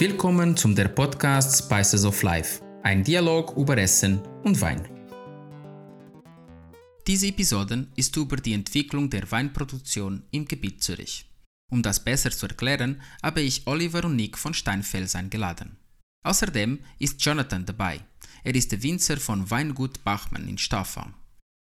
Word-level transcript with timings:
Willkommen 0.00 0.56
zum 0.56 0.76
der 0.76 0.86
Podcast 0.86 1.64
Spices 1.64 2.04
of 2.04 2.22
Life, 2.22 2.62
ein 2.84 3.02
Dialog 3.02 3.56
über 3.56 3.76
Essen 3.78 4.20
und 4.44 4.60
Wein. 4.60 4.88
Diese 7.04 7.26
Episode 7.26 7.88
ist 7.96 8.16
über 8.16 8.36
die 8.36 8.52
Entwicklung 8.52 9.10
der 9.10 9.28
Weinproduktion 9.28 10.22
im 10.30 10.44
Gebiet 10.44 10.84
Zürich. 10.84 11.28
Um 11.72 11.82
das 11.82 12.04
besser 12.04 12.30
zu 12.30 12.46
erklären, 12.46 13.02
habe 13.24 13.40
ich 13.40 13.66
Oliver 13.66 14.04
und 14.04 14.14
Nick 14.14 14.38
von 14.38 14.54
Steinfels 14.54 15.16
eingeladen. 15.16 15.76
Außerdem 16.24 16.78
ist 17.00 17.20
Jonathan 17.24 17.66
dabei. 17.66 17.98
Er 18.44 18.54
ist 18.54 18.70
der 18.70 18.80
Winzer 18.84 19.16
von 19.16 19.50
Weingut 19.50 20.04
Bachmann 20.04 20.46
in 20.46 20.58
Staffa. 20.58 21.12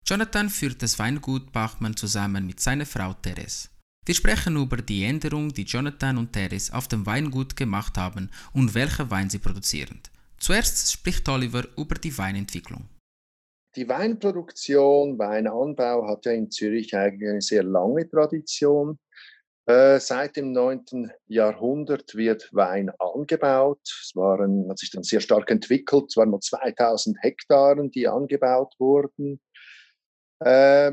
Jonathan 0.07 0.51
führt 0.51 0.83
das 0.83 0.99
Weingut 0.99 1.51
Bachmann 1.51 1.97
zusammen 1.97 2.47
mit 2.47 2.61
seiner 2.61 2.85
Frau 2.85 3.15
Therese. 3.15 3.71
Wir 4.09 4.15
sprechen 4.15 4.57
über 4.57 4.79
die 4.79 5.05
Änderung, 5.05 5.53
die 5.53 5.65
Jonathan 5.65 6.17
und 6.17 6.33
Teres 6.33 6.73
auf 6.73 6.89
dem 6.89 7.05
Weingut 7.05 7.57
gemacht 7.57 7.99
haben 7.99 8.31
und 8.55 8.75
welche 8.75 9.11
Wein 9.11 9.29
sie 9.29 9.39
produzieren. 9.39 10.01
Zuerst 10.39 10.91
spricht 10.91 11.29
Oliver 11.29 11.65
über 11.77 11.95
die 11.97 12.17
Weinentwicklung. 12.17 12.89
Die 13.77 13.87
Weinproduktion, 13.87 15.19
Weinanbau 15.19 16.09
hat 16.09 16.25
ja 16.25 16.33
in 16.33 16.51
Zürich 16.51 16.97
eigentlich 16.97 17.29
eine 17.29 17.43
sehr 17.43 17.65
lange 17.65 18.09
Tradition. 18.09 18.99
Äh, 19.67 20.01
seit 20.01 20.37
dem 20.37 20.53
9. 20.53 21.13
Jahrhundert 21.27 22.15
wird 22.15 22.49
Wein 22.55 22.91
angebaut. 22.99 23.83
Es 23.85 24.13
waren, 24.15 24.71
hat 24.71 24.79
sich 24.79 24.91
dann 24.91 25.03
sehr 25.03 25.21
stark 25.21 25.51
entwickelt. 25.51 26.07
Es 26.09 26.17
waren 26.17 26.31
nur 26.31 26.41
2000 26.41 27.19
Hektaren, 27.21 27.91
die 27.91 28.09
angebaut 28.09 28.75
wurden. 28.79 29.39
Äh, 30.39 30.93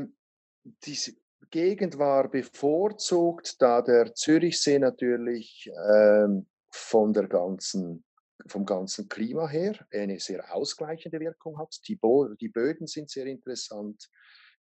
diese 0.84 1.14
Gegend 1.50 1.98
war 1.98 2.28
bevorzugt, 2.28 3.60
da 3.60 3.82
der 3.82 4.14
Zürichsee 4.14 4.78
natürlich 4.78 5.70
ähm, 5.90 6.46
von 6.70 7.12
der 7.12 7.28
ganzen, 7.28 8.04
vom 8.46 8.66
ganzen 8.66 9.08
Klima 9.08 9.48
her 9.48 9.74
eine 9.92 10.18
sehr 10.20 10.54
ausgleichende 10.54 11.20
Wirkung 11.20 11.58
hat. 11.58 11.76
Die, 11.88 11.96
Bo 11.96 12.28
die 12.34 12.48
Böden 12.48 12.86
sind 12.86 13.10
sehr 13.10 13.26
interessant, 13.26 14.08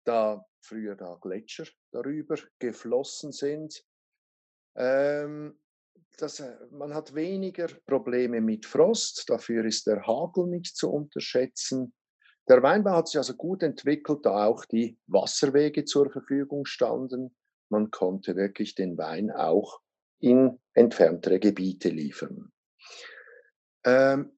da 0.04 0.44
früher 0.60 0.94
da 0.94 1.18
Gletscher 1.20 1.66
darüber 1.92 2.36
geflossen 2.58 3.32
sind. 3.32 3.84
Ähm, 4.76 5.58
das, 6.16 6.40
äh, 6.40 6.56
man 6.70 6.94
hat 6.94 7.14
weniger 7.14 7.68
Probleme 7.86 8.40
mit 8.40 8.66
Frost, 8.66 9.28
dafür 9.28 9.64
ist 9.64 9.86
der 9.86 10.06
Hagel 10.06 10.46
nicht 10.46 10.76
zu 10.76 10.90
unterschätzen. 10.90 11.92
Der 12.48 12.62
Weinbau 12.62 12.92
hat 12.92 13.08
sich 13.08 13.18
also 13.18 13.34
gut 13.34 13.62
entwickelt, 13.62 14.24
da 14.24 14.46
auch 14.46 14.64
die 14.64 14.98
Wasserwege 15.06 15.84
zur 15.84 16.10
Verfügung 16.10 16.64
standen. 16.64 17.36
Man 17.68 17.90
konnte 17.90 18.36
wirklich 18.36 18.74
den 18.74 18.96
Wein 18.96 19.30
auch 19.30 19.80
in 20.20 20.58
entferntere 20.72 21.38
Gebiete 21.38 21.90
liefern. 21.90 22.50
Ähm, 23.84 24.32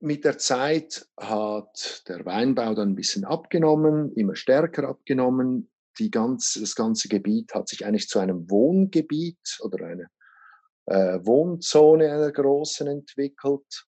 mit 0.00 0.24
der 0.24 0.38
Zeit 0.38 1.08
hat 1.16 2.04
der 2.06 2.24
Weinbau 2.24 2.74
dann 2.74 2.90
ein 2.90 2.94
bisschen 2.94 3.24
abgenommen, 3.24 4.12
immer 4.12 4.36
stärker 4.36 4.86
abgenommen. 4.88 5.70
Die 5.98 6.10
ganz, 6.10 6.54
das 6.60 6.74
ganze 6.74 7.08
Gebiet 7.08 7.54
hat 7.54 7.68
sich 7.68 7.84
eigentlich 7.84 8.08
zu 8.08 8.20
einem 8.20 8.48
Wohngebiet 8.48 9.58
oder 9.60 9.86
einer 9.86 10.06
äh, 10.86 11.18
Wohnzone 11.26 12.12
einer 12.12 12.30
großen 12.30 12.86
entwickelt. 12.86 13.86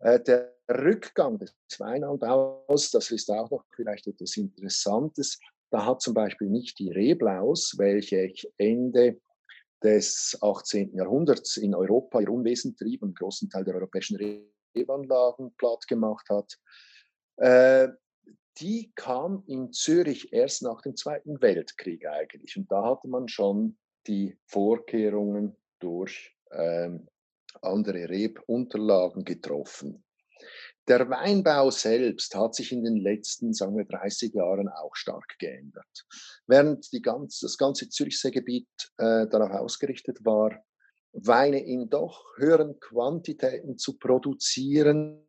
Äh, 0.00 0.20
der 0.20 0.57
Rückgang 0.70 1.38
des 1.38 1.54
Weinanbaus, 1.78 2.90
das 2.90 3.10
ist 3.10 3.30
auch 3.30 3.50
noch 3.50 3.64
vielleicht 3.74 4.06
etwas 4.06 4.36
Interessantes. 4.36 5.38
Da 5.70 5.84
hat 5.84 6.02
zum 6.02 6.14
Beispiel 6.14 6.48
nicht 6.48 6.78
die 6.78 6.90
Reblaus, 6.90 7.74
welche 7.78 8.32
Ende 8.56 9.20
des 9.82 10.36
18. 10.40 10.94
Jahrhunderts 10.94 11.56
in 11.56 11.74
Europa 11.74 12.20
ihr 12.20 12.30
Unwesen 12.30 12.76
trieb 12.76 13.02
und 13.02 13.08
einen 13.08 13.14
großen 13.14 13.48
Teil 13.48 13.64
der 13.64 13.74
europäischen 13.74 14.44
Rebanlagen 14.74 15.54
platt 15.56 15.86
gemacht 15.86 16.28
hat, 16.28 16.58
äh, 17.36 17.88
die 18.60 18.90
kam 18.96 19.44
in 19.46 19.72
Zürich 19.72 20.32
erst 20.32 20.62
nach 20.62 20.82
dem 20.82 20.96
Zweiten 20.96 21.40
Weltkrieg 21.40 22.06
eigentlich. 22.06 22.56
Und 22.56 22.70
da 22.72 22.84
hatte 22.84 23.06
man 23.06 23.28
schon 23.28 23.78
die 24.06 24.36
Vorkehrungen 24.46 25.56
durch 25.78 26.34
ähm, 26.50 27.08
andere 27.62 28.08
Rebunterlagen 28.08 29.24
getroffen. 29.24 30.04
Der 30.88 31.08
Weinbau 31.10 31.70
selbst 31.70 32.34
hat 32.34 32.54
sich 32.54 32.72
in 32.72 32.82
den 32.82 32.96
letzten, 32.96 33.52
sagen 33.52 33.76
wir, 33.76 33.84
30 33.84 34.32
Jahren 34.32 34.68
auch 34.68 34.96
stark 34.96 35.38
geändert. 35.38 36.06
Während 36.46 36.88
ganz, 37.02 37.40
das 37.40 37.58
ganze 37.58 37.90
Zürichseegebiet 37.90 38.68
äh, 38.96 39.26
darauf 39.28 39.50
ausgerichtet 39.50 40.24
war, 40.24 40.64
Weine 41.12 41.64
in 41.64 41.88
doch 41.88 42.24
höheren 42.36 42.78
Quantitäten 42.80 43.76
zu 43.76 43.98
produzieren, 43.98 45.26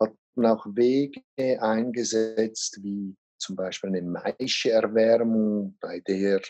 hat 0.00 0.14
man 0.34 0.46
auch 0.46 0.66
Wege 0.66 1.22
eingesetzt, 1.36 2.82
wie 2.82 3.14
zum 3.38 3.56
Beispiel 3.56 3.90
eine 3.90 4.02
Maischerwärmung. 4.02 5.76
Bei 5.80 6.00
der 6.00 6.38
äh, 6.38 6.42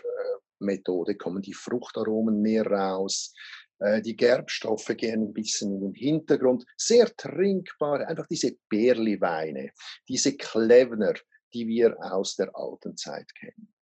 Methode 0.61 1.17
kommen 1.17 1.43
die 1.43 1.55
Fruchtaromen 1.55 2.41
mehr 2.41 2.67
raus. 2.67 3.33
Äh, 3.79 4.03
die 4.03 4.17
Gerbstoffe 4.17 4.93
gehen 4.97 5.29
ein 5.29 5.33
bisschen 5.33 5.75
in 5.75 5.81
den 5.81 5.95
Hintergrund. 5.95 6.65
Sehr 6.77 7.15
trinkbare, 7.17 8.07
einfach 8.07 8.27
diese 8.27 8.57
Bärli-Weine, 8.69 9.71
diese 10.09 10.37
Klevner, 10.37 11.15
die 11.53 11.67
wir 11.67 11.97
aus 12.01 12.37
der 12.37 12.51
alten 12.55 12.97
Zeit 12.97 13.35
kennen. 13.35 13.73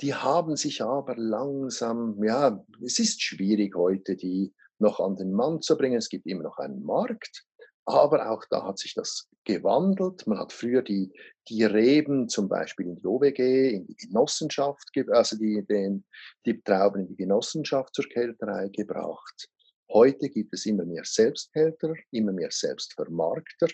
Die 0.00 0.14
haben 0.14 0.56
sich 0.56 0.82
aber 0.82 1.16
langsam, 1.16 2.22
ja, 2.22 2.62
es 2.84 2.98
ist 2.98 3.22
schwierig 3.22 3.74
heute, 3.76 4.16
die 4.16 4.52
noch 4.78 5.00
an 5.00 5.16
den 5.16 5.32
Mann 5.32 5.62
zu 5.62 5.76
bringen. 5.76 5.96
Es 5.96 6.10
gibt 6.10 6.26
immer 6.26 6.42
noch 6.42 6.58
einen 6.58 6.82
Markt. 6.82 7.46
Aber 7.86 8.30
auch 8.30 8.44
da 8.50 8.64
hat 8.64 8.78
sich 8.78 8.94
das 8.94 9.28
gewandelt. 9.44 10.26
Man 10.26 10.38
hat 10.38 10.52
früher 10.52 10.82
die, 10.82 11.12
die 11.48 11.64
Reben 11.64 12.28
zum 12.28 12.48
Beispiel 12.48 12.86
in 12.86 12.96
die 12.96 13.06
OWG, 13.06 13.70
in 13.74 13.86
die 13.86 13.94
Genossenschaft, 13.94 14.90
also 15.10 15.36
die, 15.36 15.64
den, 15.64 16.04
die 16.44 16.60
Trauben 16.62 17.02
in 17.02 17.06
die 17.06 17.16
Genossenschaft 17.16 17.94
zur 17.94 18.06
Kälterei 18.06 18.68
gebracht. 18.70 19.48
Heute 19.88 20.28
gibt 20.28 20.52
es 20.52 20.66
immer 20.66 20.84
mehr 20.84 21.04
Selbstkälter, 21.04 21.94
immer 22.10 22.32
mehr 22.32 22.50
Selbstvermarkter. 22.50 23.68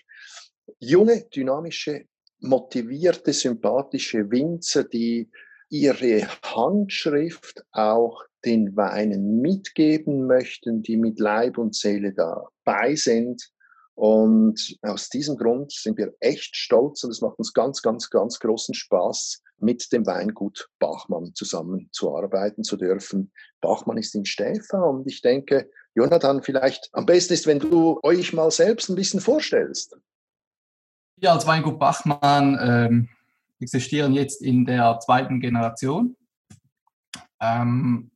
Junge, 0.79 1.25
dynamische, 1.35 2.05
motivierte, 2.41 3.33
sympathische 3.33 4.31
Winzer, 4.31 4.85
die 4.85 5.31
ihre 5.71 6.29
Handschrift 6.43 7.65
auch 7.71 8.23
den 8.45 8.77
Weinen 8.77 9.41
mitgeben 9.41 10.27
möchten, 10.27 10.83
die 10.83 10.99
mit 10.99 11.19
Leib 11.19 11.57
und 11.57 11.75
Seele 11.75 12.13
dabei 12.13 12.95
sind 12.95 13.51
und 13.95 14.77
aus 14.83 15.09
diesem 15.09 15.37
Grund 15.37 15.73
sind 15.73 15.99
wir 15.99 16.15
echt 16.21 16.57
stolz 16.57 17.05
und 17.05 17.11
es 17.11 17.21
macht 17.21 17.39
uns 17.39 17.53
ganz, 17.53 17.83
ganz, 17.83 18.09
ganz 18.11 18.39
großen 18.39 18.75
Spaß, 18.75 19.43
mit 19.59 19.93
dem 19.93 20.07
Weingut 20.07 20.69
Bachmann 20.79 21.35
zusammenzuarbeiten 21.35 22.65
zu 22.65 22.77
dürfen. 22.77 23.33
Bachmann 23.61 23.97
ist 23.97 24.15
in 24.15 24.25
Stäfa 24.25 24.81
und 24.83 25.07
ich 25.07 25.23
denke, 25.23 25.71
Jonathan, 25.95 26.43
vielleicht 26.43 26.89
am 26.93 27.07
besten 27.07 27.35
ist, 27.35 27.47
wenn 27.47 27.61
du 27.61 28.01
euch 28.03 28.33
mal 28.33 28.51
selbst 28.51 28.89
ein 28.89 28.97
bisschen 28.97 29.21
vorstellst. 29.21 29.97
Wir 31.17 31.33
als 31.33 31.47
Weingut 31.47 31.79
Bachmann 31.79 32.59
ähm, 32.61 33.09
existieren 33.61 34.15
jetzt 34.15 34.43
in 34.43 34.65
der 34.65 34.99
zweiten 35.01 35.39
Generation. 35.39 36.17
Ähm, 37.41 38.11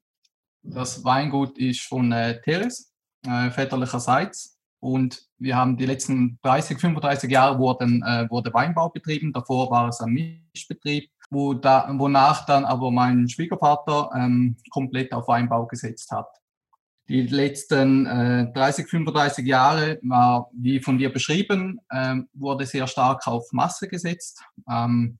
das 0.62 1.04
Weingut 1.04 1.58
ist 1.58 1.82
von 1.82 2.10
äh, 2.10 2.40
Teres, 2.40 2.92
äh, 3.24 3.50
väterlicherseits. 3.50 4.55
Und 4.80 5.22
wir 5.38 5.56
haben 5.56 5.76
die 5.76 5.86
letzten 5.86 6.38
30, 6.42 6.78
35 6.78 7.30
Jahre 7.30 7.58
wurden, 7.58 8.02
äh, 8.02 8.28
wurde 8.30 8.52
Weinbau 8.52 8.90
betrieben. 8.90 9.32
Davor 9.32 9.70
war 9.70 9.88
es 9.88 10.00
ein 10.00 10.12
Mischbetrieb, 10.54 11.10
wo 11.30 11.54
da, 11.54 11.88
wonach 11.94 12.46
dann 12.46 12.64
aber 12.64 12.90
mein 12.90 13.28
Schwiegervater 13.28 14.10
ähm, 14.14 14.56
komplett 14.70 15.12
auf 15.12 15.28
Weinbau 15.28 15.66
gesetzt 15.66 16.10
hat. 16.12 16.28
Die 17.08 17.22
letzten 17.22 18.04
äh, 18.06 18.52
30, 18.52 18.88
35 18.88 19.46
Jahre 19.46 19.98
war, 20.02 20.50
wie 20.52 20.80
von 20.80 20.98
dir 20.98 21.12
beschrieben, 21.12 21.80
ähm, 21.92 22.28
wurde 22.34 22.66
sehr 22.66 22.88
stark 22.88 23.26
auf 23.28 23.52
Masse 23.52 23.86
gesetzt. 23.86 24.42
Ähm, 24.68 25.18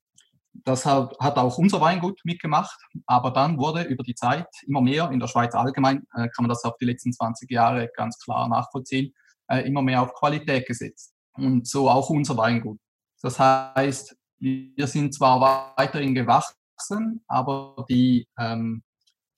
das 0.64 0.84
hat, 0.84 1.16
hat, 1.20 1.36
auch 1.36 1.58
unser 1.58 1.80
Weingut 1.80 2.20
mitgemacht, 2.24 2.78
aber 3.06 3.30
dann 3.30 3.58
wurde 3.58 3.82
über 3.82 4.02
die 4.02 4.14
Zeit 4.14 4.48
immer 4.66 4.80
mehr, 4.80 5.10
in 5.10 5.20
der 5.20 5.28
Schweiz 5.28 5.54
allgemein, 5.54 6.06
äh, 6.14 6.28
kann 6.28 6.42
man 6.42 6.48
das 6.48 6.64
auf 6.64 6.76
die 6.78 6.86
letzten 6.86 7.12
20 7.12 7.50
Jahre 7.50 7.88
ganz 7.94 8.18
klar 8.18 8.48
nachvollziehen, 8.48 9.12
äh, 9.48 9.66
immer 9.66 9.82
mehr 9.82 10.02
auf 10.02 10.14
Qualität 10.14 10.66
gesetzt. 10.66 11.14
Und 11.34 11.66
so 11.66 11.88
auch 11.90 12.08
unser 12.10 12.36
Weingut. 12.36 12.78
Das 13.22 13.38
heißt, 13.38 14.16
wir 14.38 14.86
sind 14.86 15.14
zwar 15.14 15.40
weiterhin 15.76 16.14
gewachsen, 16.14 17.22
aber 17.26 17.84
die, 17.88 18.26
ähm, 18.38 18.82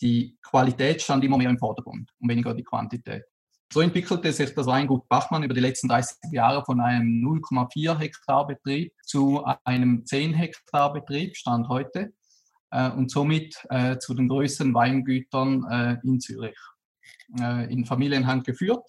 die 0.01 0.37
Qualität 0.43 1.03
stand 1.03 1.25
immer 1.25 1.39
mehr 1.39 1.51
im 1.51 1.59
Vordergrund 1.59 2.11
und 2.21 2.29
weniger 2.29 2.55
die 2.55 2.65
Quantität. 2.65 3.25
So 3.73 3.81
entwickelte 3.81 4.33
sich 4.33 4.55
das 4.55 4.67
Weingut 4.67 5.07
Bachmann 5.09 5.43
über 5.43 5.55
die 5.55 5.61
letzten 5.61 5.89
30 5.89 6.17
Jahre 6.33 6.65
von 6.65 6.81
einem 6.81 7.23
0,4 7.23 7.99
Hektar 7.99 8.47
Betrieb 8.47 8.93
zu 9.05 9.45
einem 9.65 10.07
10 10.07 10.33
Hektar 10.35 10.93
Betrieb, 10.93 11.37
Stand 11.37 11.69
heute, 11.69 12.13
äh, 12.71 12.91
und 12.91 13.11
somit 13.11 13.57
äh, 13.69 13.99
zu 13.99 14.15
den 14.15 14.29
größten 14.29 14.73
Weingütern 14.73 15.65
äh, 15.71 15.97
in 16.07 16.21
Zürich. 16.21 16.57
äh, 17.41 17.71
in 17.73 17.85
Familienhand 17.85 18.45
geführt 18.45 18.85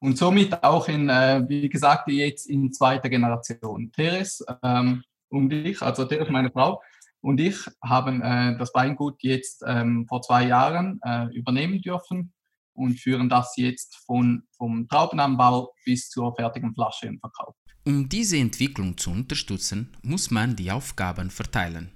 und 0.00 0.16
somit 0.16 0.62
auch 0.62 0.88
in, 0.88 1.08
äh, 1.08 1.44
wie 1.48 1.68
gesagt, 1.68 2.08
jetzt 2.08 2.46
in 2.46 2.72
zweiter 2.72 3.08
Generation. 3.08 3.90
Teres 3.92 4.44
ähm, 4.62 5.02
und 5.28 5.52
ich, 5.52 5.82
also 5.82 6.04
Teres, 6.04 6.28
meine 6.30 6.50
Frau, 6.50 6.80
und 7.20 7.40
ich 7.40 7.56
haben 7.82 8.22
äh, 8.22 8.56
das 8.56 8.72
Weingut 8.74 9.22
jetzt 9.22 9.64
ähm, 9.66 10.06
vor 10.08 10.22
zwei 10.22 10.46
Jahren 10.46 11.00
äh, 11.02 11.26
übernehmen 11.34 11.82
dürfen 11.82 12.32
und 12.74 13.00
führen 13.00 13.28
das 13.28 13.54
jetzt 13.56 13.96
von, 14.06 14.44
vom 14.56 14.88
Traubenanbau 14.88 15.74
bis 15.84 16.08
zur 16.08 16.34
fertigen 16.36 16.72
Flasche 16.74 17.06
im 17.06 17.18
Verkauf. 17.18 17.54
Um 17.84 18.08
diese 18.08 18.36
Entwicklung 18.36 18.96
zu 18.96 19.10
unterstützen, 19.10 19.96
muss 20.02 20.30
man 20.30 20.54
die 20.54 20.70
Aufgaben 20.70 21.30
verteilen. 21.30 21.90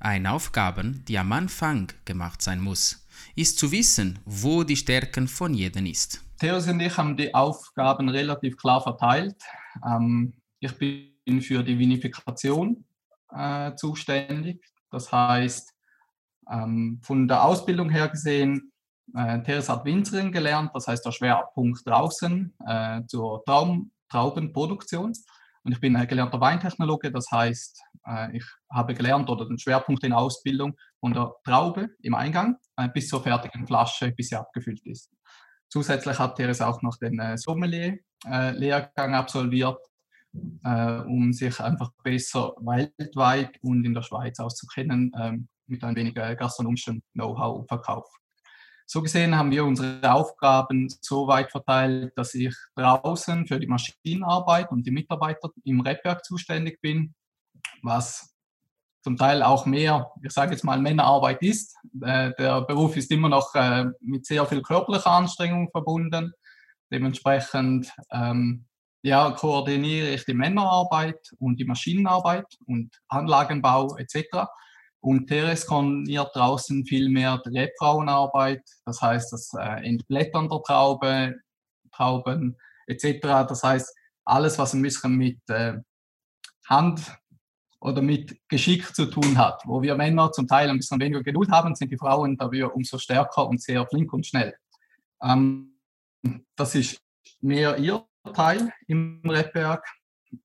Eine 0.00 0.32
Aufgabe, 0.32 0.82
die 1.08 1.18
am 1.18 1.32
Anfang 1.32 1.92
gemacht 2.04 2.42
sein 2.42 2.60
muss, 2.60 3.06
ist 3.36 3.58
zu 3.58 3.70
wissen, 3.70 4.18
wo 4.24 4.64
die 4.64 4.76
Stärken 4.76 5.28
von 5.28 5.54
jedem 5.54 5.86
ist. 5.86 6.24
Theos 6.44 6.68
und 6.68 6.78
ich 6.80 6.94
haben 6.98 7.16
die 7.16 7.34
Aufgaben 7.34 8.10
relativ 8.10 8.58
klar 8.58 8.82
verteilt. 8.82 9.42
Ähm, 9.82 10.34
ich 10.60 10.76
bin 10.76 11.40
für 11.40 11.62
die 11.62 11.78
Vinifikation 11.78 12.84
äh, 13.34 13.74
zuständig. 13.76 14.62
Das 14.90 15.10
heißt, 15.10 15.72
ähm, 16.50 17.00
von 17.02 17.26
der 17.28 17.42
Ausbildung 17.42 17.88
her 17.88 18.08
gesehen, 18.08 18.70
äh, 19.16 19.42
Teres 19.42 19.70
hat 19.70 19.86
Winzerin 19.86 20.32
gelernt, 20.32 20.72
das 20.74 20.86
heißt 20.86 21.06
der 21.06 21.12
Schwerpunkt 21.12 21.80
draußen 21.86 22.54
äh, 22.66 23.00
zur 23.06 23.42
Traum, 23.46 23.90
Traubenproduktion. 24.10 25.14
Und 25.62 25.72
ich 25.72 25.80
bin 25.80 25.96
ein 25.96 26.06
gelernter 26.06 26.42
Weintechnologe, 26.42 27.10
das 27.10 27.30
heißt, 27.32 27.80
äh, 28.06 28.36
ich 28.36 28.44
habe 28.70 28.92
gelernt 28.92 29.30
oder 29.30 29.46
den 29.46 29.58
Schwerpunkt 29.58 30.04
in 30.04 30.12
Ausbildung 30.12 30.76
von 31.00 31.14
der 31.14 31.32
Traube 31.42 31.88
im 32.02 32.14
Eingang 32.14 32.58
äh, 32.76 32.86
bis 32.90 33.08
zur 33.08 33.22
fertigen 33.22 33.66
Flasche, 33.66 34.12
bis 34.12 34.28
sie 34.28 34.36
abgefüllt 34.36 34.84
ist. 34.84 35.10
Zusätzlich 35.74 36.20
hat 36.20 36.36
Teres 36.36 36.60
auch 36.60 36.82
noch 36.82 36.98
den 36.98 37.18
äh, 37.18 37.36
Sommelier-Lehrgang 37.36 39.12
absolviert 39.12 39.80
äh, 40.62 41.00
um 41.00 41.32
sich 41.32 41.58
einfach 41.58 41.90
besser 42.04 42.54
weltweit 42.60 43.58
und 43.60 43.84
in 43.84 43.92
der 43.92 44.02
Schweiz 44.02 44.38
auszukennen 44.38 45.10
ähm, 45.20 45.48
mit 45.66 45.82
ein 45.82 45.96
wenig 45.96 46.16
äh, 46.16 46.36
gastronomischem 46.36 47.02
Know-how 47.14 47.58
und 47.58 47.66
Verkauf. 47.66 48.08
So 48.86 49.02
gesehen 49.02 49.36
haben 49.36 49.50
wir 49.50 49.64
unsere 49.64 50.12
Aufgaben 50.12 50.94
so 51.00 51.26
weit 51.26 51.50
verteilt, 51.50 52.12
dass 52.14 52.36
ich 52.36 52.54
draußen 52.76 53.44
für 53.48 53.58
die 53.58 53.66
Maschinenarbeit 53.66 54.70
und 54.70 54.86
die 54.86 54.92
Mitarbeiter 54.92 55.50
im 55.64 55.80
Rebwerk 55.80 56.24
zuständig 56.24 56.80
bin, 56.82 57.16
was 57.82 58.33
zum 59.04 59.18
Teil 59.18 59.42
auch 59.42 59.66
mehr, 59.66 60.10
ich 60.22 60.32
sage 60.32 60.52
jetzt 60.52 60.64
mal, 60.64 60.80
Männerarbeit 60.80 61.42
ist. 61.42 61.76
Äh, 62.00 62.32
der 62.38 62.62
Beruf 62.62 62.96
ist 62.96 63.10
immer 63.10 63.28
noch 63.28 63.54
äh, 63.54 63.84
mit 64.00 64.24
sehr 64.24 64.46
viel 64.46 64.62
körperlicher 64.62 65.10
Anstrengung 65.10 65.70
verbunden. 65.70 66.32
Dementsprechend 66.90 67.92
ähm, 68.10 68.64
ja, 69.02 69.30
koordiniere 69.32 70.08
ich 70.08 70.24
die 70.24 70.32
Männerarbeit 70.32 71.20
und 71.38 71.60
die 71.60 71.66
Maschinenarbeit 71.66 72.46
und 72.66 72.98
Anlagenbau 73.08 73.94
etc. 73.98 74.48
Und 75.00 75.26
Teres 75.26 75.66
koordiniert 75.66 76.34
draußen 76.34 76.86
viel 76.86 77.10
mehr 77.10 77.42
die 77.44 77.58
Rebfrauenarbeit, 77.58 78.62
das 78.86 79.02
heißt 79.02 79.34
das 79.34 79.52
äh, 79.52 79.86
Entblättern 79.86 80.48
der 80.48 80.62
Traube, 80.62 81.34
Trauben 81.92 82.56
etc. 82.86 83.20
Das 83.46 83.62
heißt 83.62 83.94
alles, 84.24 84.58
was 84.58 84.72
ein 84.72 84.80
bisschen 84.80 85.16
mit 85.16 85.40
äh, 85.50 85.74
Hand 86.66 87.14
oder 87.84 88.00
mit 88.00 88.38
Geschick 88.48 88.96
zu 88.96 89.06
tun 89.06 89.36
hat. 89.36 89.62
Wo 89.66 89.82
wir 89.82 89.94
Männer 89.94 90.32
zum 90.32 90.48
Teil 90.48 90.70
ein 90.70 90.78
bisschen 90.78 90.98
weniger 90.98 91.22
Geduld 91.22 91.50
haben, 91.50 91.74
sind 91.74 91.92
die 91.92 91.98
Frauen 91.98 92.36
dafür 92.38 92.74
umso 92.74 92.96
stärker 92.96 93.46
und 93.46 93.60
sehr 93.60 93.86
flink 93.86 94.10
und 94.14 94.26
schnell. 94.26 94.54
Ähm, 95.22 95.78
das 96.56 96.74
ist 96.74 96.98
mehr 97.42 97.76
ihr 97.76 98.06
Teil 98.32 98.72
im 98.88 99.20
Rebberg. 99.22 99.86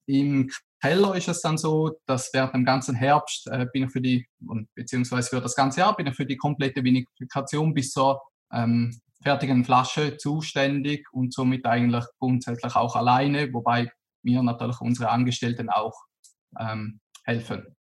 Im 0.05 0.51
Keller 0.81 1.15
ist 1.15 1.29
es 1.29 1.41
dann 1.41 1.57
so, 1.57 1.97
dass 2.05 2.29
während 2.33 2.55
dem 2.55 2.65
ganzen 2.65 2.93
Herbst 2.93 3.47
äh, 3.47 3.65
bin 3.71 3.85
ich 3.85 3.91
für 3.91 4.01
die, 4.01 4.27
beziehungsweise 4.75 5.29
für 5.29 5.41
das 5.41 5.55
ganze 5.55 5.79
Jahr 5.79 5.95
bin 5.95 6.07
ich 6.07 6.15
für 6.15 6.25
die 6.25 6.37
komplette 6.37 6.83
Vinifikation 6.83 7.73
bis 7.73 7.91
zur 7.91 8.21
ähm, 8.51 8.99
fertigen 9.23 9.63
Flasche 9.63 10.17
zuständig 10.17 11.07
und 11.13 11.33
somit 11.33 11.65
eigentlich 11.65 12.03
grundsätzlich 12.19 12.75
auch 12.75 12.97
alleine, 12.97 13.53
wobei 13.53 13.89
mir 14.23 14.43
natürlich 14.43 14.81
unsere 14.81 15.09
Angestellten 15.09 15.69
auch 15.69 15.95
ähm, 16.59 16.99
helfen. 17.29 17.75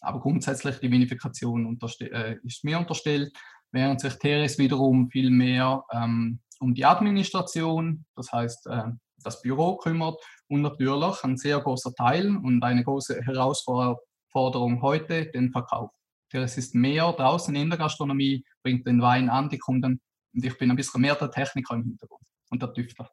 Aber 0.00 0.20
grundsätzlich 0.20 0.78
die 0.80 0.90
Vinifikation 0.90 1.78
äh, 2.00 2.36
ist 2.42 2.64
mir 2.64 2.78
unterstellt, 2.78 3.32
während 3.72 4.00
sich 4.00 4.14
Teres 4.18 4.58
wiederum 4.58 5.08
viel 5.10 5.30
mehr 5.30 5.82
ähm, 5.92 6.40
um 6.60 6.74
die 6.74 6.84
Administration, 6.84 8.04
das 8.14 8.30
heißt 8.30 8.66
äh, 8.66 8.90
das 9.22 9.40
Büro 9.40 9.76
kümmert 9.76 10.20
und 10.48 10.62
natürlich 10.62 11.24
ein 11.24 11.36
sehr 11.36 11.58
großer 11.60 11.94
Teil 11.94 12.36
und 12.36 12.62
eine 12.62 12.84
große 12.84 13.22
Herausforderung 13.22 14.82
heute, 14.82 15.26
den 15.30 15.50
Verkauf. 15.50 15.90
Es 16.30 16.58
ist 16.58 16.74
mehr 16.74 17.12
draußen 17.12 17.54
in 17.54 17.70
der 17.70 17.78
Gastronomie, 17.78 18.44
bringt 18.62 18.86
den 18.86 19.00
Wein 19.00 19.30
an 19.30 19.48
die 19.48 19.58
Kunden 19.58 20.00
und 20.34 20.44
ich 20.44 20.58
bin 20.58 20.70
ein 20.70 20.76
bisschen 20.76 21.00
mehr 21.00 21.14
der 21.14 21.30
Techniker 21.30 21.74
im 21.74 21.84
Hintergrund 21.84 22.26
und 22.50 22.60
der 22.60 22.72
Tüftler. 22.72 23.08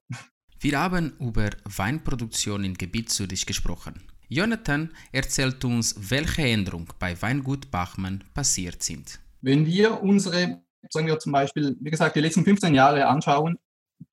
Wir 0.59 0.79
haben 0.79 1.15
über 1.19 1.49
Weinproduktion 1.65 2.63
im 2.63 2.73
Gebiet 2.73 3.09
Zürich 3.09 3.45
gesprochen. 3.45 4.07
Jonathan 4.31 4.93
erzählt 5.11 5.65
uns, 5.65 5.93
welche 6.09 6.43
Änderungen 6.43 6.87
bei 6.99 7.21
Weingut 7.21 7.69
Bachmann 7.69 8.23
passiert 8.33 8.81
sind. 8.81 9.19
Wenn 9.41 9.65
wir 9.65 10.01
unsere, 10.01 10.61
sagen 10.89 11.07
wir 11.07 11.19
zum 11.19 11.33
Beispiel, 11.33 11.75
wie 11.81 11.91
gesagt, 11.91 12.15
die 12.15 12.21
letzten 12.21 12.45
15 12.45 12.73
Jahre 12.73 13.05
anschauen, 13.07 13.59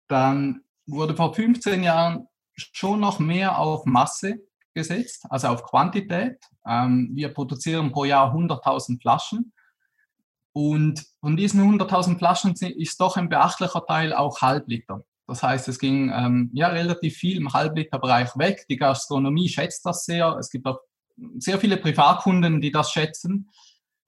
dann 0.09 0.63
wurde 0.87 1.15
vor 1.15 1.33
15 1.33 1.85
Jahren 1.85 2.27
schon 2.57 2.99
noch 2.99 3.21
mehr 3.21 3.59
auf 3.61 3.87
Masse 3.87 4.41
gesetzt, 4.75 5.25
also 5.31 5.47
auf 5.49 5.63
Quantität. 5.63 6.39
Ähm, 6.67 7.11
wir 7.15 7.29
produzieren 7.29 7.93
pro 7.93 8.05
Jahr 8.05 8.35
100.000 8.35 9.01
Flaschen. 9.01 9.53
Und 10.53 11.07
von 11.21 11.37
diesen 11.37 11.61
100.000 11.61 12.19
Flaschen 12.19 12.55
ist 12.55 13.01
doch 13.01 13.17
ein 13.17 13.29
beachtlicher 13.29 13.87
Teil 13.87 14.13
auch 14.13 14.43
Halbliter. 14.43 15.05
Das 15.29 15.43
heißt, 15.43 15.69
es 15.69 15.79
ging 15.79 16.11
ähm, 16.13 16.51
ja 16.53 16.69
relativ 16.69 17.17
viel 17.17 17.37
im 17.37 17.53
Halbliterbereich 17.53 18.31
weg. 18.37 18.65
Die 18.69 18.77
Gastronomie 18.77 19.49
schätzt 19.49 19.87
das 19.87 20.05
sehr. 20.05 20.37
Es 20.41 20.51
gibt 20.51 20.67
auch 20.67 20.81
sehr 21.39 21.59
viele 21.59 21.77
Privatkunden, 21.77 22.61
die 22.61 22.73
das 22.73 22.91
schätzen, 22.91 23.49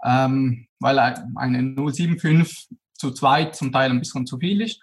ähm, 0.04 0.66
weil 0.80 0.98
eine 0.98 1.74
075 1.76 2.68
zu 2.94 3.12
zweit 3.12 3.54
zum 3.54 3.70
Teil 3.70 3.90
ein 3.90 4.00
bisschen 4.00 4.26
zu 4.26 4.38
viel 4.38 4.62
ist 4.62 4.80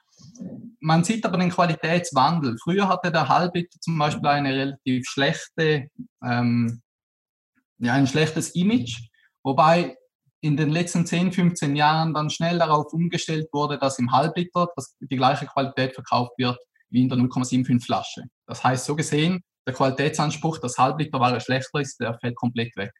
man 0.79 1.03
sieht 1.03 1.25
aber 1.25 1.37
den 1.37 1.49
Qualitätswandel. 1.49 2.57
Früher 2.61 2.87
hatte 2.87 3.11
der 3.11 3.27
Halbbitter 3.27 3.79
zum 3.79 3.97
Beispiel 3.97 4.27
eine 4.27 4.53
relativ 4.53 5.07
schlechte, 5.07 5.89
ähm, 6.23 6.81
ja, 7.79 7.93
ein 7.93 8.07
schlechtes 8.07 8.55
Image, 8.55 9.09
wobei 9.43 9.97
in 10.41 10.55
den 10.55 10.69
letzten 10.69 11.05
10, 11.05 11.31
15 11.31 11.75
Jahren 11.75 12.13
dann 12.13 12.29
schnell 12.29 12.59
darauf 12.59 12.93
umgestellt 12.93 13.47
wurde, 13.51 13.77
dass 13.77 13.99
im 13.99 14.11
Halbliter 14.11 14.67
die 14.99 15.15
gleiche 15.15 15.47
Qualität 15.47 15.93
verkauft 15.93 16.31
wird 16.37 16.57
wie 16.89 17.01
in 17.01 17.09
der 17.09 17.17
0,75 17.17 17.83
Flasche. 17.83 18.23
Das 18.45 18.63
heißt, 18.63 18.85
so 18.85 18.95
gesehen, 18.95 19.41
der 19.65 19.73
Qualitätsanspruch, 19.73 20.59
das 20.59 20.77
Halbliter 20.77 21.19
Ware 21.19 21.41
schlechter 21.41 21.79
ist, 21.79 21.99
der 21.99 22.17
fällt 22.19 22.35
komplett 22.35 22.75
weg. 22.77 22.91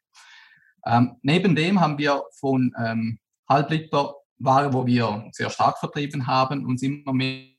Ähm, 0.86 1.16
neben 1.22 1.56
dem 1.56 1.80
haben 1.80 1.96
wir 1.98 2.22
von 2.38 2.72
ähm, 2.78 3.18
Halbliter 3.48 4.14
Ware, 4.38 4.72
wo 4.72 4.86
wir 4.86 5.28
sehr 5.32 5.50
stark 5.50 5.78
vertrieben 5.78 6.26
haben, 6.26 6.66
uns 6.66 6.82
immer 6.82 7.12
mehr 7.12 7.54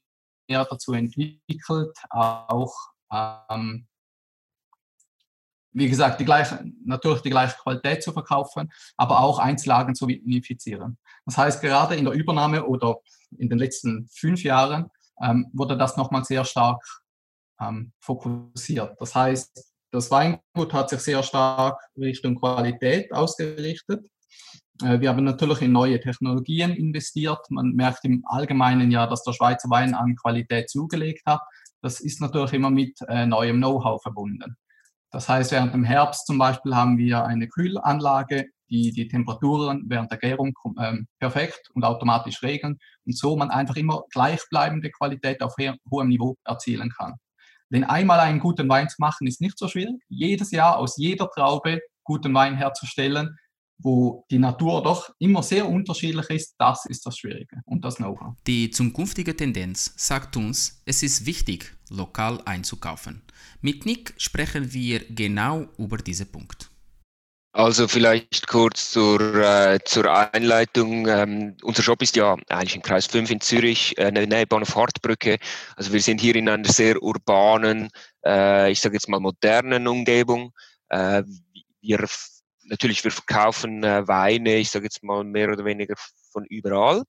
dazu 0.47 0.93
entwickelt, 0.93 1.97
auch 2.09 2.73
ähm, 3.11 3.87
wie 5.71 5.89
gesagt, 5.89 6.19
die 6.19 6.25
gleiche, 6.25 6.63
natürlich 6.83 7.21
die 7.21 7.29
gleiche 7.29 7.55
Qualität 7.57 8.03
zu 8.03 8.11
verkaufen, 8.11 8.69
aber 8.97 9.19
auch 9.19 9.39
Einzellagen 9.39 9.95
zu 9.95 10.07
vinifizieren. 10.07 10.97
Das 11.25 11.37
heißt, 11.37 11.61
gerade 11.61 11.95
in 11.95 12.05
der 12.05 12.13
Übernahme 12.13 12.65
oder 12.65 12.97
in 13.37 13.49
den 13.49 13.59
letzten 13.59 14.07
fünf 14.11 14.43
Jahren 14.43 14.89
ähm, 15.21 15.47
wurde 15.53 15.77
das 15.77 15.97
nochmal 15.97 16.23
sehr 16.23 16.45
stark 16.45 16.83
ähm, 17.61 17.91
fokussiert. 17.99 18.95
Das 18.99 19.13
heißt, 19.13 19.65
das 19.91 20.09
Weingut 20.11 20.73
hat 20.73 20.89
sich 20.89 20.99
sehr 20.99 21.23
stark 21.23 21.79
Richtung 21.97 22.35
Qualität 22.35 23.11
ausgerichtet 23.11 24.05
äh, 24.83 24.99
wir 24.99 25.09
haben 25.09 25.23
natürlich 25.23 25.61
in 25.61 25.71
neue 25.71 25.99
Technologien 25.99 26.71
investiert. 26.71 27.39
Man 27.49 27.73
merkt 27.73 28.05
im 28.05 28.23
Allgemeinen 28.25 28.91
ja, 28.91 29.07
dass 29.07 29.23
der 29.23 29.33
Schweizer 29.33 29.69
Wein 29.69 29.93
an 29.93 30.15
Qualität 30.15 30.69
zugelegt 30.69 31.23
hat. 31.25 31.41
Das 31.81 31.99
ist 31.99 32.21
natürlich 32.21 32.53
immer 32.53 32.69
mit 32.69 32.99
äh, 33.07 33.25
neuem 33.25 33.57
Know-how 33.57 34.01
verbunden. 34.01 34.55
Das 35.11 35.27
heißt, 35.27 35.51
während 35.51 35.73
dem 35.73 35.83
Herbst 35.83 36.27
zum 36.27 36.37
Beispiel 36.37 36.75
haben 36.75 36.97
wir 36.97 37.25
eine 37.25 37.47
Kühlanlage, 37.47 38.45
die 38.69 38.91
die 38.91 39.07
Temperaturen 39.07 39.85
während 39.87 40.11
der 40.11 40.19
Gärung 40.19 40.53
ähm, 40.79 41.07
perfekt 41.19 41.69
und 41.73 41.83
automatisch 41.83 42.43
regeln 42.43 42.77
und 43.05 43.17
so 43.17 43.35
man 43.35 43.49
einfach 43.49 43.75
immer 43.75 44.03
gleichbleibende 44.11 44.91
Qualität 44.91 45.41
auf 45.41 45.55
hohem 45.91 46.09
Niveau 46.09 46.35
erzielen 46.45 46.91
kann. 46.95 47.15
Denn 47.71 47.83
einmal 47.83 48.19
einen 48.19 48.39
guten 48.39 48.67
Wein 48.69 48.89
zu 48.89 48.95
machen, 48.99 49.27
ist 49.27 49.41
nicht 49.41 49.57
so 49.57 49.67
schwierig. 49.67 49.95
Jedes 50.07 50.51
Jahr 50.51 50.77
aus 50.77 50.97
jeder 50.97 51.29
Traube 51.29 51.79
guten 52.03 52.33
Wein 52.33 52.55
herzustellen, 52.55 53.37
wo 53.79 54.25
die 54.29 54.39
Natur 54.39 54.83
doch 54.83 55.09
immer 55.19 55.41
sehr 55.41 55.67
unterschiedlich 55.67 56.29
ist, 56.29 56.55
das 56.57 56.85
ist 56.85 57.05
das 57.05 57.17
Schwierige 57.17 57.61
und 57.65 57.83
das 57.83 57.95
Know-how. 57.95 58.35
Die 58.45 58.69
zukünftige 58.69 59.35
Tendenz 59.35 59.93
sagt 59.95 60.35
uns, 60.37 60.81
es 60.85 61.01
ist 61.01 61.25
wichtig, 61.25 61.73
lokal 61.89 62.41
einzukaufen. 62.45 63.21
Mit 63.61 63.85
Nick 63.85 64.13
sprechen 64.17 64.73
wir 64.73 64.99
genau 65.09 65.67
über 65.77 65.97
diesen 65.97 66.31
Punkt. 66.31 66.69
Also 67.51 67.87
vielleicht 67.87 68.47
kurz 68.47 68.91
zur, 68.91 69.19
äh, 69.35 69.79
zur 69.83 70.33
Einleitung. 70.33 71.07
Ähm, 71.07 71.57
unser 71.63 71.81
Shop 71.81 72.01
ist 72.03 72.15
ja 72.15 72.37
eigentlich 72.47 72.75
im 72.75 72.83
Kreis 72.83 73.07
5 73.07 73.31
in 73.31 73.41
Zürich, 73.41 73.97
äh, 73.97 74.09
in 74.09 74.15
der 74.15 74.27
Nähe 74.27 74.45
Bahnhof 74.45 74.75
Hartbrücke. 74.75 75.39
Also 75.75 75.91
wir 75.91 75.99
sind 75.99 76.21
hier 76.21 76.35
in 76.35 76.47
einer 76.47 76.69
sehr 76.69 77.01
urbanen, 77.01 77.89
äh, 78.23 78.71
ich 78.71 78.79
sage 78.79 78.95
jetzt 78.95 79.09
mal 79.09 79.19
modernen 79.19 79.87
Umgebung. 79.87 80.53
Äh, 80.89 81.23
wir 81.81 82.05
natürlich, 82.69 83.03
wir 83.03 83.11
verkaufen 83.11 83.83
äh, 83.83 84.07
Weine, 84.07 84.57
ich 84.57 84.69
sage 84.69 84.85
jetzt 84.85 85.03
mal 85.03 85.23
mehr 85.23 85.49
oder 85.49 85.65
weniger 85.65 85.95
von 86.31 86.45
überall. 86.45 87.03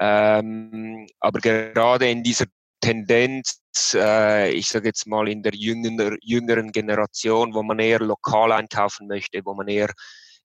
Ähm, 0.00 1.06
aber 1.20 1.40
gerade 1.40 2.10
in 2.10 2.22
dieser 2.22 2.46
Tendenz, 2.80 3.60
äh, 3.94 4.50
ich 4.52 4.68
sage 4.68 4.88
jetzt 4.88 5.06
mal 5.06 5.28
in 5.28 5.42
der 5.42 5.54
jüngeren, 5.54 6.16
jüngeren 6.20 6.72
Generation, 6.72 7.54
wo 7.54 7.62
man 7.62 7.78
eher 7.78 8.00
lokal 8.00 8.52
einkaufen 8.52 9.06
möchte, 9.06 9.40
wo 9.44 9.54
man 9.54 9.68
eher, 9.68 9.92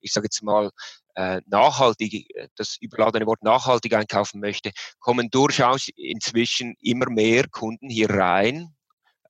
ich 0.01 0.13
sage 0.13 0.25
jetzt 0.25 0.43
mal, 0.43 0.69
äh, 1.15 1.41
nachhaltig, 1.47 2.27
das 2.55 2.77
überladene 2.79 3.25
Wort 3.25 3.41
nachhaltig 3.41 3.93
einkaufen 3.95 4.39
möchte, 4.39 4.71
kommen 4.99 5.29
durchaus 5.31 5.89
inzwischen 5.95 6.75
immer 6.79 7.09
mehr 7.09 7.47
Kunden 7.49 7.89
hier 7.89 8.11
rein, 8.11 8.75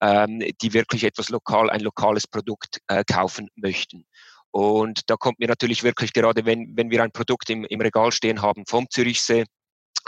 ähm, 0.01 0.43
die 0.61 0.73
wirklich 0.73 1.05
etwas 1.05 1.29
lokal, 1.29 1.69
ein 1.69 1.79
lokales 1.79 2.27
Produkt 2.27 2.81
äh, 2.87 3.05
kaufen 3.05 3.49
möchten. 3.55 4.05
Und 4.51 5.09
da 5.09 5.15
kommt 5.15 5.39
mir 5.39 5.47
natürlich 5.47 5.83
wirklich 5.83 6.13
gerade, 6.13 6.45
wenn, 6.45 6.75
wenn 6.75 6.89
wir 6.89 7.03
ein 7.03 7.11
Produkt 7.11 7.49
im, 7.49 7.65
im 7.65 7.81
Regal 7.81 8.11
stehen 8.11 8.41
haben 8.41 8.65
vom 8.65 8.89
Zürichsee, 8.89 9.45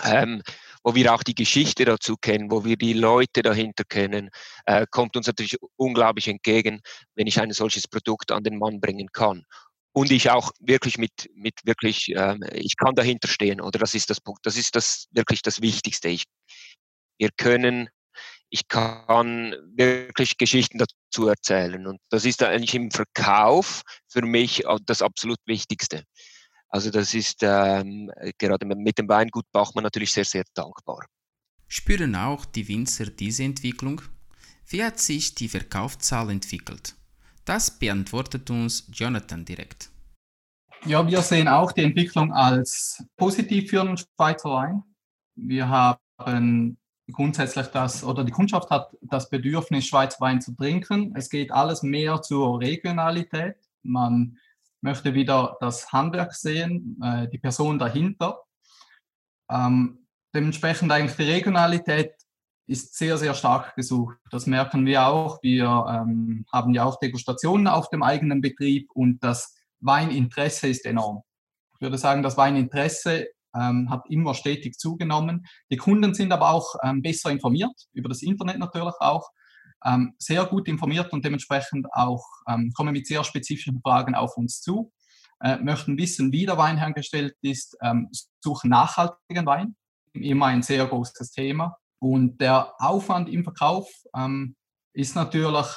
ähm, 0.04 0.42
wo 0.84 0.96
wir 0.96 1.14
auch 1.14 1.24
die 1.24 1.36
Geschichte 1.36 1.86
dazu 1.86 2.16
kennen, 2.16 2.52
wo 2.52 2.64
wir 2.64 2.78
die 2.78 2.94
Leute 2.94 3.42
dahinter 3.42 3.84
kennen, 3.84 4.30
äh, 4.66 4.86
kommt 4.90 5.18
uns 5.18 5.28
natürlich 5.28 5.58
unglaublich 5.76 6.28
entgegen, 6.28 6.82
wenn 7.16 7.28
ich 7.28 7.40
ein 7.40 7.52
solches 7.52 7.88
Produkt 7.88 8.32
an 8.32 8.44
den 8.44 8.58
Mann 8.58 8.80
bringen 8.80 9.10
kann. 9.12 9.44
Und 9.92 10.12
ich 10.12 10.30
auch 10.30 10.52
wirklich 10.60 10.98
mit, 10.98 11.30
mit 11.34 11.56
wirklich, 11.66 12.14
ähm, 12.16 12.44
ich 12.54 12.78
kann 12.78 12.96
dahinter 12.96 13.28
stehen, 13.28 13.60
oder 13.60 13.80
das 13.80 13.96
ist 13.96 14.10
das 14.10 14.22
Punkt, 14.22 14.46
das 14.46 14.56
ist 14.56 14.76
das 14.76 15.08
wirklich 15.12 15.42
das 15.42 15.62
Wichtigste. 15.62 16.10
Ich, 16.10 16.24
wir 17.18 17.30
können 17.36 17.90
ich 18.50 18.68
kann 18.68 19.56
wirklich 19.76 20.38
Geschichten 20.38 20.80
dazu 20.80 21.28
erzählen. 21.28 21.86
Und 21.88 22.00
das 22.10 22.26
ist 22.26 22.42
eigentlich 22.44 22.76
im 22.76 22.92
Verkauf 22.92 23.84
für 24.08 24.24
mich 24.24 24.64
das 24.86 25.02
absolut 25.02 25.38
Wichtigste. 25.46 26.04
Also 26.70 26.92
das 26.92 27.14
ist 27.14 27.40
ähm, 27.42 28.12
gerade 28.38 28.66
mit 28.66 28.98
dem 28.98 29.10
Weingut 29.10 29.46
Bachmann 29.52 29.84
natürlich 29.84 30.12
sehr, 30.12 30.26
sehr 30.26 30.44
dankbar. 30.54 31.06
Spüren 31.68 32.16
auch 32.16 32.46
die 32.46 32.68
Winzer 32.68 33.08
diese 33.08 33.44
Entwicklung? 33.44 34.02
Wie 34.68 34.84
hat 34.84 35.00
sich 35.00 35.36
die 35.36 35.50
Verkaufszahl 35.50 36.30
entwickelt? 36.30 36.96
Das 37.46 37.80
beantwortet 37.80 38.50
uns 38.52 38.88
Jonathan 38.92 39.46
direkt. 39.46 39.90
Ja, 40.86 41.06
wir 41.06 41.22
sehen 41.22 41.48
auch 41.48 41.72
die 41.72 41.84
Entwicklung 41.84 42.32
als 42.32 43.04
positiv 43.18 43.70
für 43.70 43.84
den 43.84 43.98
Schweizer 43.98 44.50
Wein. 44.50 44.84
Wir 45.36 45.68
haben 45.68 46.78
grundsätzlich 47.12 47.68
das, 47.68 48.04
oder 48.04 48.24
die 48.24 48.32
Kundschaft 48.32 48.70
hat 48.70 48.96
das 49.02 49.30
Bedürfnis, 49.30 49.86
Schweizer 49.86 50.20
Wein 50.22 50.42
zu 50.42 50.56
trinken. 50.56 51.14
Es 51.16 51.30
geht 51.30 51.52
alles 51.52 51.84
mehr 51.84 52.22
zur 52.22 52.60
Regionalität. 52.60 53.56
Man 53.84 54.38
möchte 54.82 55.14
wieder 55.14 55.58
das 55.60 55.92
Handwerk 55.92 56.34
sehen, 56.34 57.00
äh, 57.04 57.28
die 57.28 57.38
Person 57.38 57.80
dahinter. 57.80 58.42
Ähm, 59.50 60.06
dementsprechend 60.34 60.92
eigentlich 60.92 61.18
die 61.18 61.32
Regionalität 61.32 62.14
ist 62.68 62.96
sehr, 62.96 63.18
sehr 63.18 63.34
stark 63.34 63.76
gesucht. 63.76 64.18
Das 64.30 64.46
merken 64.46 64.86
wir 64.86 65.08
auch. 65.08 65.42
Wir 65.42 65.86
ähm, 65.90 66.46
haben 66.52 66.74
ja 66.74 66.84
auch 66.84 67.00
Degustationen 67.00 67.68
auf 67.68 67.90
dem 67.90 68.04
eigenen 68.04 68.42
Betrieb 68.42 68.92
und 68.94 69.24
das 69.24 69.56
Weininteresse 69.80 70.68
ist 70.68 70.86
enorm. 70.86 71.24
Ich 71.76 71.82
würde 71.82 71.98
sagen, 71.98 72.22
das 72.22 72.38
Weininteresse 72.38 73.30
ähm, 73.56 73.90
hat 73.90 74.04
immer 74.10 74.34
stetig 74.34 74.78
zugenommen. 74.78 75.46
Die 75.72 75.78
Kunden 75.78 76.14
sind 76.14 76.32
aber 76.32 76.52
auch 76.52 76.76
ähm, 76.84 77.02
besser 77.02 77.32
informiert, 77.32 77.88
über 77.94 78.10
das 78.10 78.22
Internet 78.22 78.60
natürlich 78.60 78.96
auch, 79.00 79.30
ähm, 79.86 80.14
sehr 80.18 80.46
gut 80.46 80.68
informiert 80.68 81.12
und 81.14 81.24
dementsprechend 81.24 81.88
auch 81.94 82.26
ähm, 82.48 82.72
kommen 82.76 82.94
mit 82.94 83.08
sehr 83.08 83.24
spezifischen 83.24 83.80
Fragen 83.82 84.16
auf 84.16 84.36
uns 84.38 84.62
zu, 84.62 84.92
äh, 85.42 85.58
möchten 85.58 85.98
wissen, 85.98 86.32
wie 86.32 86.46
der 86.46 86.58
Wein 86.58 86.78
hergestellt 86.78 87.36
ist, 87.42 87.78
ähm, 87.82 88.10
suchen 88.44 88.70
nachhaltigen 88.70 89.46
Wein, 89.46 89.76
immer 90.14 90.48
ein 90.48 90.64
sehr 90.64 90.86
großes 90.86 91.32
Thema. 91.32 91.78
Und 92.00 92.40
der 92.42 92.74
Aufwand 92.80 93.30
im 93.30 93.44
Verkauf 93.44 93.90
ähm, 94.16 94.56
ist 94.94 95.16
natürlich 95.16 95.68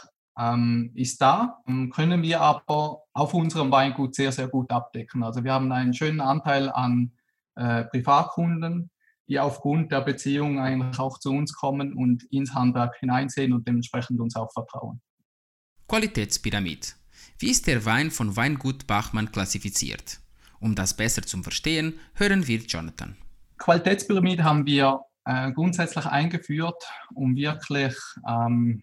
ist 0.95 1.21
da, 1.21 1.59
können 1.91 2.23
wir 2.23 2.41
aber 2.41 3.03
auf 3.13 3.35
unserem 3.35 3.71
Weingut 3.71 4.15
sehr, 4.15 4.33
sehr 4.33 4.49
gut 4.49 4.71
abdecken. 4.71 5.23
Also 5.23 5.45
wir 5.45 5.53
haben 5.53 5.71
einen 5.73 5.93
schönen 5.93 6.23
Anteil 6.23 6.71
an 6.71 7.13
äh, 7.55 7.85
Privatkunden, 7.85 8.91
die 9.29 9.39
aufgrund 9.39 9.93
der 9.93 10.01
Beziehung 10.01 10.59
eigentlich 10.59 10.99
auch 10.99 11.19
zu 11.19 11.31
uns 11.31 11.53
kommen 11.55 11.95
und 11.95 12.25
ins 12.25 12.55
Handwerk 12.55 12.97
hineinsehen 12.99 13.53
und 13.53 13.67
dementsprechend 13.67 14.21
uns 14.21 14.37
auch 14.37 14.53
vertrauen. 14.53 15.01
Qualitätspyramide. 15.89 16.89
Wie 17.39 17.51
ist 17.51 17.67
der 17.67 17.85
Wein 17.85 18.11
von 18.11 18.37
Weingut 18.37 18.87
Bachmann 18.87 19.31
klassifiziert? 19.31 20.21
Um 20.61 20.75
das 20.75 20.97
besser 20.97 21.23
zu 21.23 21.43
verstehen, 21.43 21.99
hören 22.15 22.47
wir 22.47 22.61
Jonathan. 22.61 23.17
Qualitätspyramide 23.59 24.45
haben 24.45 24.67
wir 24.67 25.01
äh, 25.25 25.53
grundsätzlich 25.53 26.07
eingeführt, 26.07 26.83
um 27.15 27.37
wirklich 27.37 27.95
ähm, 28.29 28.83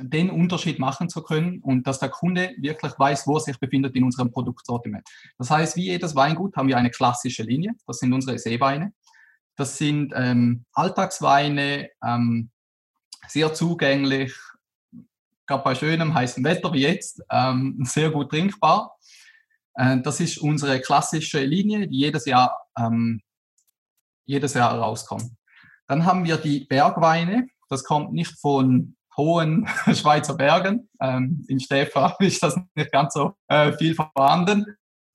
den 0.00 0.30
Unterschied 0.30 0.78
machen 0.78 1.08
zu 1.08 1.22
können 1.22 1.60
und 1.60 1.86
dass 1.86 1.98
der 1.98 2.08
Kunde 2.08 2.54
wirklich 2.58 2.92
weiß, 2.98 3.26
wo 3.26 3.36
er 3.36 3.40
sich 3.40 3.58
befindet 3.58 3.94
in 3.96 4.04
unserem 4.04 4.30
Produktsortiment. 4.30 5.08
Das 5.38 5.50
heißt, 5.50 5.76
wie 5.76 5.86
jedes 5.86 6.14
Weingut 6.14 6.56
haben 6.56 6.68
wir 6.68 6.76
eine 6.76 6.90
klassische 6.90 7.42
Linie. 7.42 7.72
Das 7.86 7.98
sind 7.98 8.12
unsere 8.12 8.38
Seeweine. 8.38 8.92
Das 9.56 9.78
sind 9.78 10.12
ähm, 10.14 10.64
Alltagsweine, 10.72 11.88
ähm, 12.04 12.50
sehr 13.26 13.54
zugänglich, 13.54 14.34
gerade 15.46 15.64
bei 15.64 15.74
schönem 15.74 16.12
heißem 16.14 16.44
Wetter 16.44 16.72
wie 16.72 16.82
jetzt, 16.82 17.22
ähm, 17.30 17.78
sehr 17.84 18.10
gut 18.10 18.30
trinkbar. 18.30 18.96
Äh, 19.74 20.00
das 20.02 20.20
ist 20.20 20.38
unsere 20.38 20.80
klassische 20.80 21.40
Linie, 21.40 21.88
die 21.88 21.98
jedes 22.00 22.26
Jahr, 22.26 22.66
ähm, 22.78 23.22
jedes 24.26 24.54
Jahr 24.54 24.78
rauskommt. 24.78 25.30
Dann 25.86 26.04
haben 26.04 26.24
wir 26.24 26.36
die 26.36 26.60
Bergweine. 26.60 27.48
Das 27.68 27.84
kommt 27.84 28.12
nicht 28.12 28.38
von 28.40 28.95
hohen 29.16 29.66
Schweizer 29.92 30.34
Bergen. 30.34 30.88
Ähm, 31.00 31.44
in 31.48 31.60
Stäfa 31.60 32.16
ist 32.20 32.42
das 32.42 32.56
nicht 32.74 32.92
ganz 32.92 33.14
so 33.14 33.34
äh, 33.48 33.72
viel 33.72 33.94
vorhanden. 33.94 34.66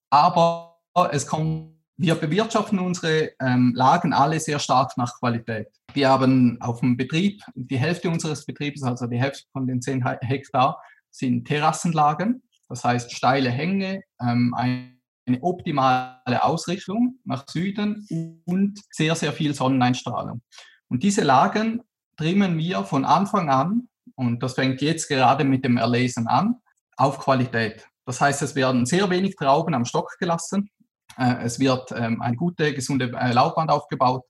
Aber 0.10 0.80
es 1.12 1.26
kommt, 1.26 1.72
wir 1.98 2.16
bewirtschaften 2.16 2.80
unsere 2.80 3.32
ähm, 3.40 3.74
Lagen 3.76 4.14
alle 4.14 4.40
sehr 4.40 4.60
stark 4.60 4.98
nach 4.98 5.20
Qualität. 5.20 5.68
Wir 5.94 6.10
haben 6.10 6.60
auf 6.62 6.80
dem 6.80 6.98
Betrieb, 6.98 7.42
die 7.56 7.78
Hälfte 7.78 8.10
unseres 8.10 8.46
Betriebs, 8.46 8.84
also 8.84 9.08
die 9.08 9.20
Hälfte 9.20 9.46
von 9.52 9.68
den 9.68 9.82
10 9.82 10.06
Hektar, 10.22 10.82
sind 11.12 11.46
Terrassenlagen. 11.46 12.44
Das 12.70 12.84
heißt 12.84 13.12
steile 13.12 13.52
Hänge, 13.52 14.02
ähm, 14.22 14.54
eine 14.56 15.42
optimale 15.42 16.44
Ausrichtung 16.44 17.20
nach 17.26 17.46
Süden 17.48 18.42
und 18.46 18.80
sehr, 18.92 19.16
sehr 19.16 19.34
viel 19.34 19.54
Sonneneinstrahlung. 19.54 20.42
Und 20.88 21.04
diese 21.04 21.22
Lagen 21.22 21.82
trimmen 22.18 22.58
wir 22.58 22.84
von 22.84 23.06
Anfang 23.06 23.50
an 23.50 23.90
und 24.22 24.44
das 24.44 24.54
fängt 24.54 24.82
jetzt 24.84 25.08
gerade 25.08 25.44
mit 25.44 25.66
dem 25.66 25.78
Erlesen 25.78 26.28
an, 26.28 26.62
auf 26.96 27.18
Qualität. 27.18 27.88
Das 28.06 28.22
heißt, 28.22 28.44
es 28.44 28.54
werden 28.54 28.86
sehr 28.86 29.10
wenig 29.10 29.36
Trauben 29.36 29.74
am 29.74 29.84
Stock 29.84 30.16
gelassen. 30.20 30.70
Äh, 31.18 31.44
es 31.44 31.60
wird 31.60 31.92
ähm, 31.92 32.22
eine 32.22 32.36
gute, 32.36 32.72
gesunde 32.74 33.12
äh, 33.20 33.32
Laubwand 33.32 33.72
aufgebaut. 33.72 34.24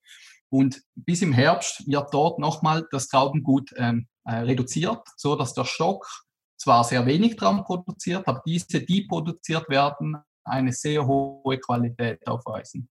Und 0.49 0.81
bis 0.95 1.21
im 1.21 1.33
Herbst 1.33 1.85
wird 1.87 2.13
dort 2.13 2.39
nochmal 2.39 2.87
das 2.91 3.09
Traubengut 3.09 3.73
ähm, 3.75 4.07
äh, 4.23 4.35
reduziert, 4.35 5.01
so 5.17 5.35
dass 5.35 5.53
der 5.53 5.65
Stock 5.65 6.07
zwar 6.57 6.85
sehr 6.85 7.05
wenig 7.05 7.35
Trauben 7.35 7.65
produziert, 7.65 8.25
aber 8.27 8.41
diese, 8.45 8.79
die 8.79 9.07
produziert 9.07 9.67
werden, 9.67 10.17
eine 10.45 10.71
sehr 10.71 11.05
hohe 11.05 11.59
Qualität 11.59 12.25
aufweisen. 12.25 12.89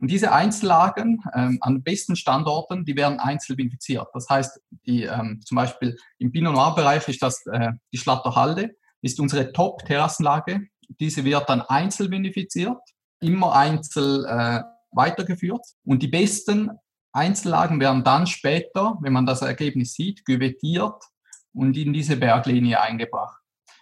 Und 0.00 0.10
diese 0.10 0.32
Einzellagen 0.32 1.22
ähm, 1.34 1.58
an 1.60 1.82
besten 1.82 2.14
Standorten, 2.14 2.84
die 2.84 2.96
werden 2.96 3.18
einzeln 3.18 3.58
vinifiziert. 3.58 4.06
Das 4.14 4.28
heißt, 4.28 4.60
die, 4.86 5.02
ähm, 5.02 5.40
zum 5.44 5.56
Beispiel 5.56 5.96
im 6.18 6.30
Pinot 6.30 6.54
Noir-Bereich 6.54 7.08
ist 7.08 7.22
das 7.22 7.44
äh, 7.46 7.72
die 7.92 7.98
Schlatterhalde, 7.98 8.76
ist 9.02 9.18
unsere 9.18 9.52
Top-Terrassenlage. 9.52 10.68
Diese 11.00 11.24
wird 11.24 11.48
dann 11.48 11.62
einzeln 11.62 12.10
vinifiziert, 12.10 12.78
immer 13.20 13.54
einzeln 13.54 14.24
äh, 14.24 14.62
weitergeführt. 14.92 15.64
Und 15.84 16.02
die 16.02 16.08
besten 16.08 16.70
Einzellagen 17.12 17.80
werden 17.80 18.04
dann 18.04 18.26
später, 18.26 18.96
wenn 19.00 19.12
man 19.12 19.26
das 19.26 19.42
Ergebnis 19.42 19.94
sieht, 19.94 20.24
güvettiert 20.24 21.02
und 21.52 21.76
in 21.76 21.92
diese 21.92 22.16
Berglinie 22.16 22.80
eingebracht. 22.80 23.40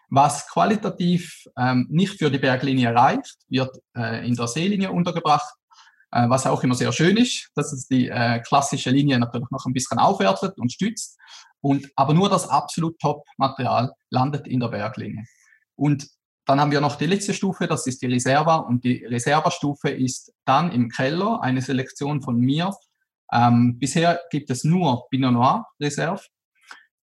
Was 0.08 0.48
qualitativ 0.48 1.46
ähm, 1.58 1.86
nicht 1.90 2.18
für 2.18 2.30
die 2.30 2.38
Berglinie 2.38 2.94
reicht, 2.94 3.36
wird 3.48 3.76
äh, 3.96 4.26
in 4.26 4.34
der 4.34 4.46
Seelinie 4.46 4.92
untergebracht, 4.92 5.52
äh, 6.10 6.28
was 6.28 6.46
auch 6.46 6.62
immer 6.62 6.74
sehr 6.74 6.92
schön 6.92 7.16
ist, 7.16 7.50
dass 7.54 7.72
es 7.72 7.86
die 7.86 8.08
äh, 8.08 8.40
klassische 8.40 8.90
Linie 8.90 9.18
natürlich 9.18 9.50
noch 9.50 9.64
ein 9.66 9.72
bisschen 9.72 9.98
aufwertet 9.98 10.58
und 10.58 10.72
stützt. 10.72 11.18
Und, 11.60 11.90
aber 11.96 12.14
nur 12.14 12.28
das 12.28 12.48
absolut 12.48 12.98
Top-Material 13.00 13.92
landet 14.10 14.46
in 14.46 14.60
der 14.60 14.68
Berglinie. 14.68 15.24
Und 15.74 16.08
dann 16.44 16.60
haben 16.60 16.70
wir 16.70 16.80
noch 16.80 16.96
die 16.96 17.06
letzte 17.06 17.34
Stufe, 17.34 17.66
das 17.66 17.86
ist 17.86 18.02
die 18.02 18.06
Reserva. 18.06 18.56
Und 18.56 18.84
die 18.84 19.04
Reserva-Stufe 19.04 19.90
ist 19.90 20.32
dann 20.44 20.70
im 20.70 20.88
Keller 20.88 21.42
eine 21.42 21.60
Selektion 21.60 22.22
von 22.22 22.38
mir. 22.38 22.72
Ähm, 23.32 23.78
bisher 23.78 24.20
gibt 24.30 24.50
es 24.50 24.62
nur 24.62 25.08
Pinot 25.10 25.32
Noir 25.32 25.66
Reserve. 25.80 26.22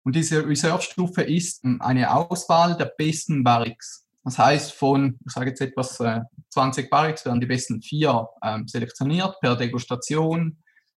Und 0.04 0.14
diese 0.14 0.46
Reserve-Stufe 0.46 1.22
ist 1.22 1.64
eine 1.80 2.14
Auswahl 2.14 2.76
der 2.76 2.92
besten 2.96 3.42
Barriques. 3.42 4.06
Das 4.24 4.38
heißt, 4.38 4.72
von, 4.72 5.18
ich 5.26 5.32
sage 5.32 5.50
jetzt 5.50 5.60
etwas, 5.60 5.98
äh, 5.98 6.20
20 6.52 6.90
Barriques 6.90 7.24
werden 7.24 7.40
die 7.40 7.46
besten 7.46 7.80
vier 7.80 8.28
ähm, 8.42 8.68
selektioniert 8.68 9.40
per 9.40 9.56
Degustation 9.56 10.58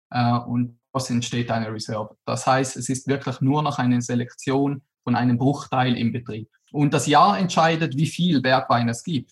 äh, 0.10 0.34
und 0.34 0.80
daraus 0.92 1.10
entsteht 1.10 1.52
eine 1.52 1.72
Reserve. 1.72 2.16
Das 2.26 2.48
heißt, 2.48 2.76
es 2.76 2.90
ist 2.90 3.08
wirklich 3.08 3.40
nur 3.40 3.62
noch 3.62 3.78
eine 3.78 4.02
Selektion 4.02 4.82
von 5.04 5.16
einem 5.16 5.38
Bruchteil 5.38 5.96
im 5.98 6.12
Betrieb. 6.12 6.50
Und 6.72 6.94
das 6.94 7.06
Jahr 7.06 7.38
entscheidet, 7.38 7.96
wie 7.98 8.08
viel 8.08 8.42
Bergwein 8.42 8.90
es 8.90 9.04
gibt. 9.04 9.32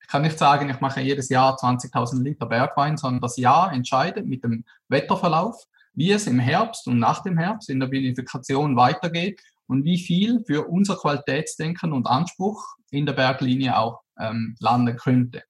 Ich 0.00 0.06
kann 0.06 0.22
nicht 0.22 0.38
sagen, 0.38 0.70
ich 0.70 0.80
mache 0.80 1.00
jedes 1.00 1.28
Jahr 1.30 1.56
20.000 1.56 2.22
Liter 2.22 2.46
Bergwein, 2.46 2.96
sondern 2.96 3.20
das 3.20 3.36
Jahr 3.36 3.72
entscheidet 3.72 4.24
mit 4.24 4.44
dem 4.44 4.64
Wetterverlauf, 4.88 5.64
wie 5.94 6.12
es 6.12 6.28
im 6.28 6.38
Herbst 6.38 6.86
und 6.86 7.00
nach 7.00 7.24
dem 7.24 7.38
Herbst 7.38 7.70
in 7.70 7.80
der 7.80 7.90
Vinifikation 7.90 8.76
weitergeht 8.76 9.40
und 9.66 9.84
wie 9.84 9.98
viel 9.98 10.44
für 10.46 10.68
unser 10.68 10.94
Qualitätsdenken 10.94 11.92
und 11.92 12.06
Anspruch 12.06 12.62
in 12.90 13.04
der 13.04 13.14
Berglinie 13.14 13.76
auch 13.76 14.02
ähm, 14.20 14.54
landen 14.60 14.96
könnte. 14.96 15.42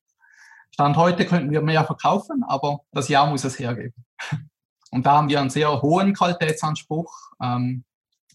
Stand 0.77 0.99
heute 0.99 1.25
könnten 1.25 1.51
wir 1.51 1.63
mehr 1.63 1.87
verkaufen, 1.87 2.45
aber 2.47 2.81
das 2.93 3.09
Jahr 3.09 3.31
muss 3.31 3.45
es 3.45 3.59
hergeben. 3.59 3.95
Und 4.91 5.07
da 5.07 5.13
haben 5.13 5.31
wir 5.31 5.41
einen 5.41 5.49
sehr 5.49 5.81
hohen 5.81 6.13
Qualitätsanspruch, 6.13 7.11
ähm, 7.43 7.83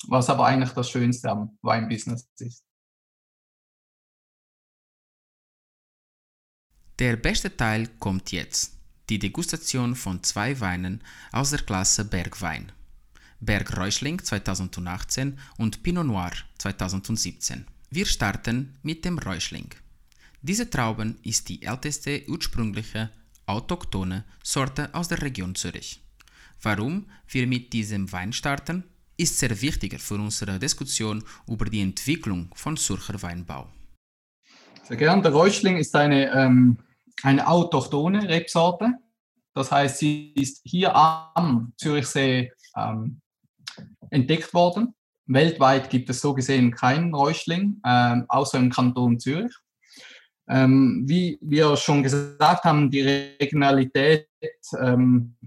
was 0.07 0.27
aber 0.27 0.47
eigentlich 0.47 0.71
das 0.71 0.89
Schönste 0.89 1.29
am 1.29 1.55
Weinbusiness 1.61 2.27
ist. 2.39 2.65
Der 6.97 7.15
beste 7.15 7.55
Teil 7.55 7.87
kommt 7.99 8.31
jetzt. 8.31 8.75
Die 9.11 9.19
Degustation 9.19 9.95
von 9.95 10.23
zwei 10.23 10.59
Weinen 10.59 11.03
aus 11.31 11.51
der 11.51 11.59
Klasse 11.59 12.05
Bergwein. 12.05 12.71
Berg 13.39 13.77
Räuschling 13.77 14.17
2018 14.17 15.37
und 15.59 15.83
Pinot 15.83 16.07
Noir 16.07 16.31
2017. 16.57 17.67
Wir 17.91 18.07
starten 18.07 18.79
mit 18.81 19.05
dem 19.05 19.19
Räuschling. 19.19 19.69
Diese 20.43 20.67
Trauben 20.67 21.19
ist 21.21 21.49
die 21.49 21.61
älteste 21.61 22.23
ursprüngliche 22.27 23.11
autochthone 23.45 24.23
Sorte 24.43 24.89
aus 24.91 25.07
der 25.07 25.21
Region 25.21 25.53
Zürich. 25.53 26.03
Warum 26.63 27.05
wir 27.27 27.45
mit 27.45 27.71
diesem 27.73 28.11
Wein 28.11 28.33
starten, 28.33 28.83
ist 29.17 29.37
sehr 29.37 29.61
wichtig 29.61 29.99
für 29.99 30.15
unsere 30.15 30.57
Diskussion 30.57 31.23
über 31.47 31.65
die 31.65 31.81
Entwicklung 31.81 32.49
von 32.55 32.75
Zürcher 32.75 33.21
Weinbau. 33.21 33.67
Sehr 34.83 34.97
gern. 34.97 35.21
Der 35.21 35.31
Räuschling 35.31 35.77
ist 35.77 35.95
eine, 35.95 36.31
ähm, 36.31 36.79
eine 37.21 37.47
autochthone 37.47 38.27
Rebsorte. 38.27 38.93
Das 39.53 39.71
heißt, 39.71 39.99
sie 39.99 40.33
ist 40.33 40.61
hier 40.63 40.95
am 40.95 41.71
Zürichsee 41.77 42.51
ähm, 42.75 43.21
entdeckt 44.09 44.51
worden. 44.55 44.95
Weltweit 45.27 45.91
gibt 45.91 46.09
es 46.09 46.19
so 46.19 46.33
gesehen 46.33 46.71
keinen 46.71 47.13
Räuschling, 47.13 47.79
ähm, 47.85 48.25
außer 48.27 48.57
im 48.57 48.71
Kanton 48.71 49.19
Zürich. 49.19 49.53
Ähm, 50.51 51.03
wie 51.07 51.39
wir 51.41 51.77
schon 51.77 52.03
gesagt 52.03 52.65
haben, 52.65 52.91
die 52.91 53.01
Regionalität 53.01 54.27
ähm, 54.77 55.37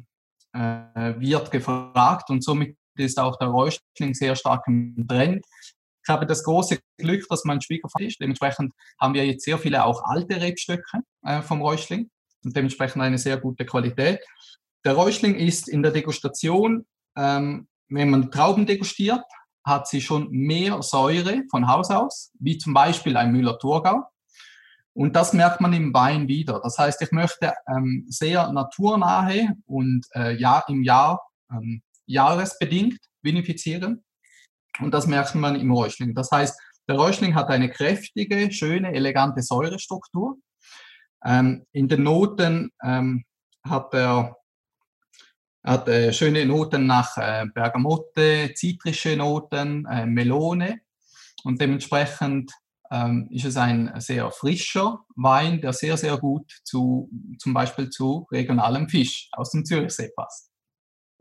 äh, 0.55 1.14
wird 1.19 1.51
gefragt 1.51 2.31
und 2.31 2.43
somit 2.43 2.79
ist 2.97 3.19
auch 3.19 3.37
der 3.37 3.49
Räuschling 3.49 4.14
sehr 4.14 4.35
stark 4.35 4.67
im 4.67 5.07
Trend. 5.07 5.45
Ich 6.03 6.09
habe 6.09 6.27
das 6.27 6.43
große 6.45 6.79
Glück, 6.99 7.27
dass 7.29 7.45
mein 7.45 7.61
Schwiegervater 7.61 8.07
ist. 8.07 8.21
Dementsprechend 8.21 8.73
haben 8.99 9.12
wir 9.12 9.27
jetzt 9.27 9.45
sehr 9.45 9.59
viele 9.59 9.85
auch 9.85 10.03
alte 10.05 10.40
Rebstöcke 10.40 11.01
äh, 11.23 11.43
vom 11.43 11.61
Räuschling 11.61 12.11
und 12.43 12.57
dementsprechend 12.57 13.03
eine 13.03 13.19
sehr 13.19 13.37
gute 13.37 13.67
Qualität. 13.67 14.21
Der 14.87 14.95
Räuschling 14.95 15.35
ist 15.35 15.69
in 15.69 15.83
der 15.83 15.93
Degustation, 15.93 16.87
ähm, 17.17 17.69
wenn 17.88 18.11
man 18.11 18.31
Trauben 18.31 18.64
degustiert, 18.64 19.23
hat 19.67 19.87
sie 19.87 20.01
schon 20.01 20.31
mehr 20.31 20.83
Säure 20.83 21.43
von 21.51 21.69
Haus 21.69 21.90
aus, 21.90 22.31
wie 22.38 22.59
zum 22.59 22.73
Beispiel 22.75 23.17
ein 23.17 23.33
Müller-Thurgau. 23.33 24.03
Und 24.95 25.17
das 25.17 25.33
merkt 25.33 25.61
man 25.61 25.73
im 25.73 25.93
Wein 25.93 26.29
wieder. 26.29 26.61
Das 26.63 26.79
heißt, 26.79 27.03
ich 27.03 27.11
möchte 27.11 27.53
ähm, 27.69 28.07
sehr 28.09 28.53
naturnahe 28.53 29.55
und 29.67 30.07
äh, 30.15 30.37
ja, 30.37 30.63
im 30.69 30.85
Jahr 30.85 31.21
ähm, 31.51 31.83
jahresbedingt 32.07 32.99
vinifizieren. 33.21 34.05
Und 34.81 34.95
das 34.95 35.07
merkt 35.07 35.35
man 35.35 35.59
im 35.59 35.73
Räuschling. 35.73 36.15
Das 36.15 36.31
heißt, 36.31 36.59
der 36.89 36.97
Räuschling 36.97 37.35
hat 37.35 37.49
eine 37.49 37.71
kräftige, 37.71 38.53
schöne, 38.53 38.93
elegante 38.93 39.43
Säurestruktur. 39.43 40.37
Ähm, 41.25 41.67
in 41.73 41.89
den 41.89 42.03
Noten 42.05 42.71
ähm, 42.83 43.25
hat 43.65 43.95
er 43.95 44.37
hat 45.65 45.89
äh, 45.89 46.13
schöne 46.13 46.45
Noten 46.45 46.87
nach 46.87 47.17
äh, 47.17 47.47
Bergamotte, 47.53 48.53
zitrische 48.55 49.17
Noten, 49.17 49.87
äh, 49.87 50.05
Melone. 50.05 50.81
Und 51.43 51.61
dementsprechend 51.61 52.53
ähm, 52.95 53.29
ist 53.31 53.45
es 53.45 53.57
ein 53.57 53.93
sehr 53.99 54.31
frischer 54.31 55.05
Wein, 55.17 55.61
der 55.61 55.73
sehr, 55.73 55.97
sehr 55.97 56.17
gut 56.19 56.51
zu, 56.65 57.11
zum 57.39 57.53
Beispiel 57.53 57.91
zu 57.91 58.27
regionalem 58.31 58.89
Fisch 58.89 59.29
aus 59.33 59.51
dem 59.51 59.65
Zürichsee 59.65 60.13
passt. 60.15 60.51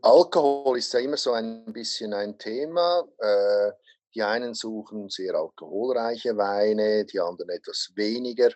Alkohol 0.02 0.78
ist 0.78 0.92
ja 0.92 1.00
immer 1.00 1.16
so 1.16 1.32
ein 1.32 1.64
bisschen 1.72 2.12
ein 2.12 2.38
Thema. 2.38 3.02
Äh, 3.18 3.72
die 4.14 4.22
einen 4.22 4.54
suchen 4.54 5.08
sehr 5.08 5.34
alkoholreiche 5.34 6.36
Weine, 6.36 7.04
die 7.04 7.18
anderen 7.18 7.50
etwas 7.50 7.90
weniger. 7.96 8.50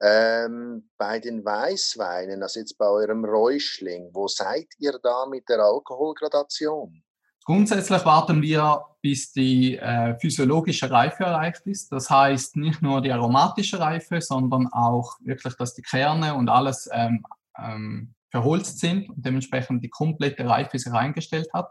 Ähm, 0.00 0.90
bei 0.96 1.18
den 1.20 1.44
Weißweinen, 1.44 2.42
also 2.42 2.60
jetzt 2.60 2.78
bei 2.78 2.86
eurem 2.86 3.24
Räuschling, 3.24 4.10
wo 4.12 4.28
seid 4.28 4.66
ihr 4.78 4.98
da 5.02 5.26
mit 5.26 5.48
der 5.48 5.60
Alkoholgradation? 5.60 7.02
Grundsätzlich 7.48 8.04
warten 8.04 8.42
wir, 8.42 8.84
bis 9.00 9.32
die 9.32 9.78
äh, 9.78 10.18
physiologische 10.20 10.90
Reife 10.90 11.24
erreicht 11.24 11.62
ist. 11.64 11.90
Das 11.90 12.10
heißt 12.10 12.56
nicht 12.56 12.82
nur 12.82 13.00
die 13.00 13.10
aromatische 13.10 13.80
Reife, 13.80 14.20
sondern 14.20 14.66
auch 14.66 15.14
wirklich, 15.20 15.54
dass 15.54 15.72
die 15.72 15.80
Kerne 15.80 16.34
und 16.34 16.50
alles 16.50 16.90
ähm, 16.92 17.24
ähm, 17.56 18.12
verholzt 18.30 18.80
sind 18.80 19.08
und 19.08 19.24
dementsprechend 19.24 19.82
die 19.82 19.88
komplette 19.88 20.46
Reife 20.46 20.78
sich 20.78 20.92
eingestellt 20.92 21.48
hat. 21.54 21.70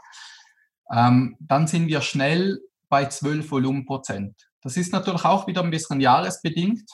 Ähm, 0.92 1.38
dann 1.40 1.68
sind 1.68 1.86
wir 1.86 2.02
schnell 2.02 2.60
bei 2.90 3.06
12 3.06 3.52
Volumenprozent. 3.52 4.50
Das 4.64 4.78
ist 4.78 4.92
natürlich 4.92 5.26
auch 5.26 5.46
wieder 5.46 5.62
ein 5.62 5.70
bisschen 5.70 6.02
jahresbedingt, 6.02 6.90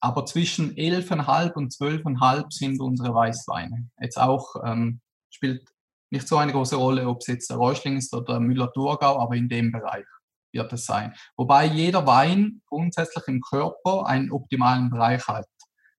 aber 0.00 0.24
zwischen 0.24 0.74
11,5 0.76 1.52
und 1.52 1.74
12,5 1.74 2.46
sind 2.52 2.80
unsere 2.80 3.14
Weißweine. 3.14 3.90
Jetzt 4.00 4.18
auch 4.18 4.54
ähm, 4.64 5.02
spielt 5.28 5.68
nicht 6.10 6.26
so 6.26 6.36
eine 6.36 6.52
große 6.52 6.76
Rolle, 6.76 7.06
ob 7.06 7.18
es 7.20 7.26
jetzt 7.26 7.50
der 7.50 7.56
Räuschling 7.56 7.96
ist 7.96 8.14
oder 8.14 8.40
Müller-Thurgau, 8.40 9.20
aber 9.20 9.34
in 9.34 9.48
dem 9.48 9.72
Bereich 9.72 10.06
wird 10.52 10.72
es 10.72 10.86
sein. 10.86 11.14
Wobei 11.36 11.66
jeder 11.66 12.06
Wein 12.06 12.62
grundsätzlich 12.66 13.24
im 13.28 13.40
Körper 13.40 14.06
einen 14.06 14.30
optimalen 14.30 14.90
Bereich 14.90 15.26
hat. 15.28 15.46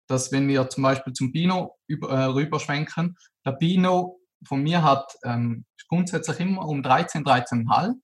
Dass 0.07 0.33
wenn 0.33 0.49
wir 0.49 0.69
zum 0.71 0.83
Beispiel 0.83 1.13
zum 1.13 1.33
Pinot 1.33 1.73
über, 1.87 2.09
äh, 2.11 2.25
rüberschwenken, 2.25 3.17
der 3.45 3.53
Pinot 3.53 4.17
von 4.47 4.63
mir 4.63 4.83
hat 4.83 5.13
ähm, 5.25 5.67
grundsätzlich 5.89 6.41
immer 6.41 6.67
um 6.67 6.83
13, 6.83 7.25
13,5, 7.25 7.95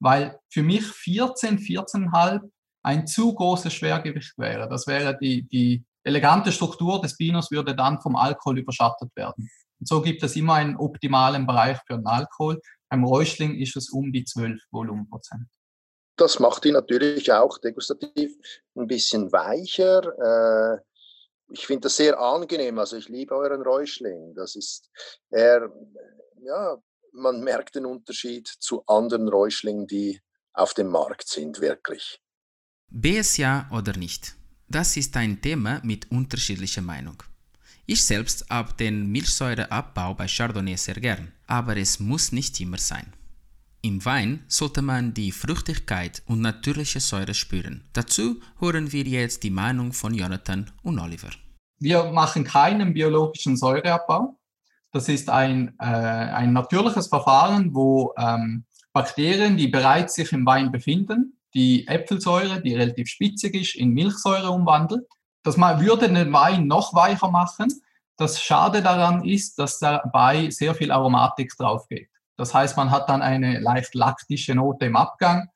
weil 0.00 0.38
für 0.50 0.62
mich 0.62 0.84
14, 0.84 1.58
14,5 1.58 2.40
ein 2.82 3.06
zu 3.06 3.34
großes 3.34 3.72
Schwergewicht 3.72 4.36
wäre. 4.38 4.68
Das 4.68 4.86
wäre 4.86 5.16
die, 5.18 5.46
die 5.48 5.84
elegante 6.04 6.52
Struktur 6.52 7.00
des 7.00 7.16
Pinos 7.16 7.50
würde 7.50 7.74
dann 7.74 8.00
vom 8.00 8.16
Alkohol 8.16 8.58
überschattet 8.58 9.10
werden. 9.14 9.50
Und 9.80 9.88
so 9.88 10.02
gibt 10.02 10.22
es 10.22 10.36
immer 10.36 10.54
einen 10.54 10.76
optimalen 10.76 11.46
Bereich 11.46 11.78
für 11.86 11.96
den 11.96 12.06
Alkohol. 12.06 12.60
Beim 12.88 13.04
Räuschling 13.04 13.56
ist 13.56 13.76
es 13.76 13.90
um 13.90 14.12
die 14.12 14.24
12 14.24 14.60
Volumenprozent. 14.70 15.46
Das 16.16 16.40
macht 16.40 16.64
ihn 16.64 16.72
natürlich 16.72 17.32
auch 17.32 17.58
degustativ 17.58 18.36
ein 18.74 18.86
bisschen 18.86 19.30
weicher. 19.30 20.02
Äh, 20.18 20.80
ich 21.50 21.66
finde 21.66 21.82
das 21.82 21.96
sehr 21.96 22.18
angenehm. 22.18 22.78
Also 22.78 22.96
ich 22.96 23.08
liebe 23.08 23.34
euren 23.34 23.62
Räuschling. 23.62 24.34
Das 24.34 24.56
ist 24.56 24.90
er, 25.30 25.70
ja, 26.42 26.76
man 27.12 27.42
merkt 27.42 27.76
den 27.76 27.86
Unterschied 27.86 28.48
zu 28.48 28.84
anderen 28.86 29.28
Räuschlingen, 29.28 29.86
die 29.86 30.20
auf 30.52 30.74
dem 30.74 30.88
Markt 30.88 31.28
sind, 31.28 31.60
wirklich. 31.60 32.20
BS 32.90 33.36
ja 33.36 33.70
oder 33.72 33.96
nicht? 33.96 34.34
Das 34.68 34.96
ist 34.96 35.16
ein 35.16 35.40
Thema 35.40 35.80
mit 35.84 36.10
unterschiedlicher 36.10 36.82
Meinung. 36.82 37.22
Ich 37.90 38.04
selbst 38.04 38.44
habe 38.50 38.74
den 38.74 39.10
Milchsäureabbau 39.12 40.12
bei 40.12 40.26
Chardonnay 40.28 40.76
sehr 40.76 40.96
gern, 40.96 41.32
aber 41.46 41.78
es 41.78 41.98
muss 41.98 42.32
nicht 42.32 42.60
immer 42.60 42.76
sein. 42.76 43.14
Im 43.80 44.04
Wein 44.04 44.44
sollte 44.46 44.82
man 44.82 45.14
die 45.14 45.32
Fruchtigkeit 45.32 46.22
und 46.26 46.42
natürliche 46.42 47.00
Säure 47.00 47.32
spüren. 47.32 47.88
Dazu 47.94 48.40
hören 48.60 48.92
wir 48.92 49.04
jetzt 49.04 49.42
die 49.42 49.48
Meinung 49.48 49.94
von 49.94 50.12
Jonathan 50.12 50.70
und 50.82 50.98
Oliver. 50.98 51.30
Wir 51.78 52.12
machen 52.12 52.44
keinen 52.44 52.92
biologischen 52.92 53.56
Säureabbau. 53.56 54.38
Das 54.92 55.08
ist 55.08 55.30
ein, 55.30 55.74
äh, 55.78 55.84
ein 55.86 56.52
natürliches 56.52 57.06
Verfahren, 57.06 57.74
wo 57.74 58.12
ähm, 58.18 58.66
Bakterien, 58.92 59.56
die 59.56 59.68
bereits 59.68 60.16
sich 60.16 60.30
im 60.32 60.44
Wein 60.44 60.70
befinden, 60.70 61.38
die 61.54 61.88
Äpfelsäure, 61.88 62.60
die 62.60 62.74
relativ 62.74 63.08
spitzig 63.08 63.54
ist, 63.54 63.76
in 63.76 63.94
Milchsäure 63.94 64.50
umwandelt. 64.50 65.06
Das 65.48 65.80
würde 65.80 66.12
den 66.12 66.30
Wein 66.34 66.66
noch 66.66 66.92
weicher 66.92 67.30
machen. 67.30 67.68
Das 68.18 68.42
Schade 68.42 68.82
daran 68.82 69.24
ist, 69.24 69.58
dass 69.58 69.78
dabei 69.78 70.50
sehr 70.50 70.74
viel 70.74 70.90
Aromatik 70.90 71.56
drauf 71.56 71.88
geht. 71.88 72.10
Das 72.36 72.52
heißt, 72.52 72.76
man 72.76 72.90
hat 72.90 73.08
dann 73.08 73.22
eine 73.22 73.58
leicht 73.58 73.94
laktische 73.94 74.54
Note 74.54 74.84
im 74.84 74.96
Abgang. 74.96 75.48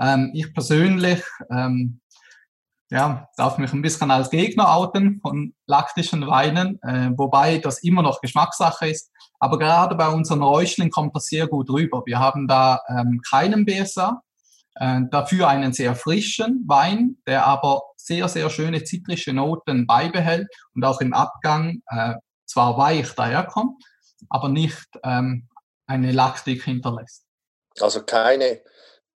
Ähm, 0.00 0.32
ich 0.34 0.52
persönlich 0.52 1.22
ähm, 1.48 2.00
ja, 2.90 3.28
darf 3.36 3.58
mich 3.58 3.72
ein 3.72 3.82
bisschen 3.82 4.10
als 4.10 4.30
Gegner 4.30 4.74
outen 4.74 5.20
von 5.20 5.54
laktischen 5.66 6.26
Weinen, 6.26 6.82
äh, 6.82 7.10
wobei 7.16 7.58
das 7.58 7.84
immer 7.84 8.02
noch 8.02 8.20
Geschmackssache 8.20 8.88
ist. 8.88 9.12
Aber 9.38 9.60
gerade 9.60 9.94
bei 9.94 10.08
unseren 10.08 10.42
Räuschling 10.42 10.90
kommt 10.90 11.14
das 11.14 11.26
sehr 11.26 11.46
gut 11.46 11.70
rüber. 11.70 12.02
Wir 12.04 12.18
haben 12.18 12.48
da 12.48 12.80
ähm, 12.88 13.20
keinen 13.30 13.64
BSA, 13.64 14.22
äh, 14.74 15.02
dafür 15.08 15.46
einen 15.46 15.72
sehr 15.72 15.94
frischen 15.94 16.64
Wein, 16.66 17.18
der 17.28 17.46
aber 17.46 17.82
sehr, 18.06 18.28
sehr 18.28 18.48
schöne 18.50 18.84
zitrische 18.84 19.32
Noten 19.32 19.86
beibehält 19.86 20.48
und 20.74 20.84
auch 20.84 21.00
im 21.00 21.12
Abgang 21.12 21.82
äh, 21.88 22.14
zwar 22.46 22.78
weich 22.78 23.10
daherkommt, 23.12 23.82
aber 24.28 24.48
nicht 24.48 24.86
ähm, 25.02 25.48
eine 25.86 26.12
Laktik 26.12 26.62
hinterlässt. 26.62 27.24
Also 27.80 28.04
keine 28.04 28.62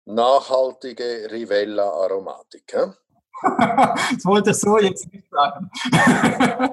nachhaltige 0.05 1.29
Rivella-Aromatik. 1.31 2.73
Ja? 2.73 2.95
das 4.15 4.25
wollte 4.25 4.51
ich 4.51 4.57
so 4.57 4.79
jetzt 4.79 5.13
nicht 5.13 5.29
sagen. 5.29 5.69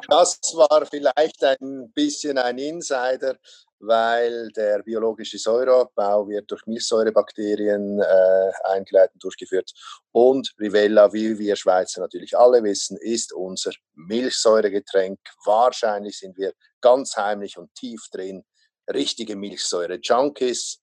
das 0.08 0.40
war 0.54 0.86
vielleicht 0.86 1.44
ein 1.44 1.92
bisschen 1.92 2.38
ein 2.38 2.58
Insider, 2.58 3.36
weil 3.78 4.48
der 4.56 4.82
biologische 4.82 5.38
Säureabbau 5.38 6.28
wird 6.28 6.50
durch 6.50 6.64
Milchsäurebakterien 6.66 8.00
äh, 8.00 8.52
eingeleitet 8.72 9.14
und 9.14 9.24
durchgeführt. 9.24 9.72
Und 10.12 10.54
Rivella, 10.58 11.12
wie 11.12 11.38
wir 11.38 11.56
Schweizer 11.56 12.00
natürlich 12.00 12.36
alle 12.36 12.62
wissen, 12.62 12.96
ist 13.00 13.32
unser 13.32 13.72
Milchsäuregetränk. 13.94 15.18
Wahrscheinlich 15.44 16.18
sind 16.18 16.36
wir 16.36 16.52
ganz 16.80 17.16
heimlich 17.16 17.58
und 17.58 17.74
tief 17.74 18.02
drin 18.10 18.44
richtige 18.92 19.36
Milchsäure-Junkies. 19.36 20.78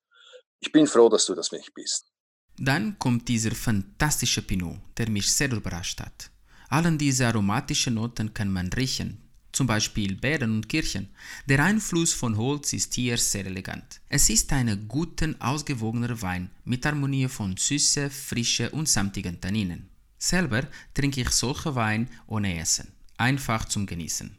Ich 0.60 0.72
bin 0.72 0.88
froh, 0.88 1.10
dass 1.10 1.26
du 1.26 1.36
das 1.36 1.52
nicht 1.52 1.74
bist. 1.74 2.12
Dann 2.58 2.98
kommt 3.00 3.28
dieser 3.28 3.52
fantastische 3.52 4.42
Pinot, 4.42 4.78
der 4.98 5.10
mich 5.10 5.32
sehr 5.32 5.52
überrascht 5.52 6.00
hat. 6.00 6.30
Allen 6.70 6.98
diese 6.98 7.28
aromatischen 7.28 7.96
Noten 7.96 8.34
kann 8.34 8.52
man 8.52 8.72
riechen, 8.74 9.23
zum 9.54 9.68
Beispiel 9.68 10.16
Beeren 10.16 10.52
und 10.52 10.68
Kirchen. 10.68 11.10
Der 11.48 11.64
Einfluss 11.64 12.12
von 12.12 12.36
Holz 12.36 12.74
ist 12.74 12.94
hier 12.96 13.18
sehr 13.18 13.46
elegant. 13.46 14.02
Es 14.10 14.30
ist 14.30 14.52
ein 14.52 14.88
guter, 14.88 15.34
ausgewogener 15.40 16.22
Wein 16.22 16.50
mit 16.66 16.86
Harmonie 16.86 17.28
von 17.30 17.56
Süße, 17.56 18.10
Frische 18.10 18.70
und 18.72 18.90
samtigen 18.90 19.40
Tanninen. 19.40 19.90
Selber 20.18 20.68
trinke 20.94 21.22
ich 21.22 21.30
solche 21.30 21.76
Wein 21.76 22.10
ohne 22.28 22.60
Essen, 22.60 22.92
einfach 23.18 23.66
zum 23.66 23.86
Genießen. 23.86 24.36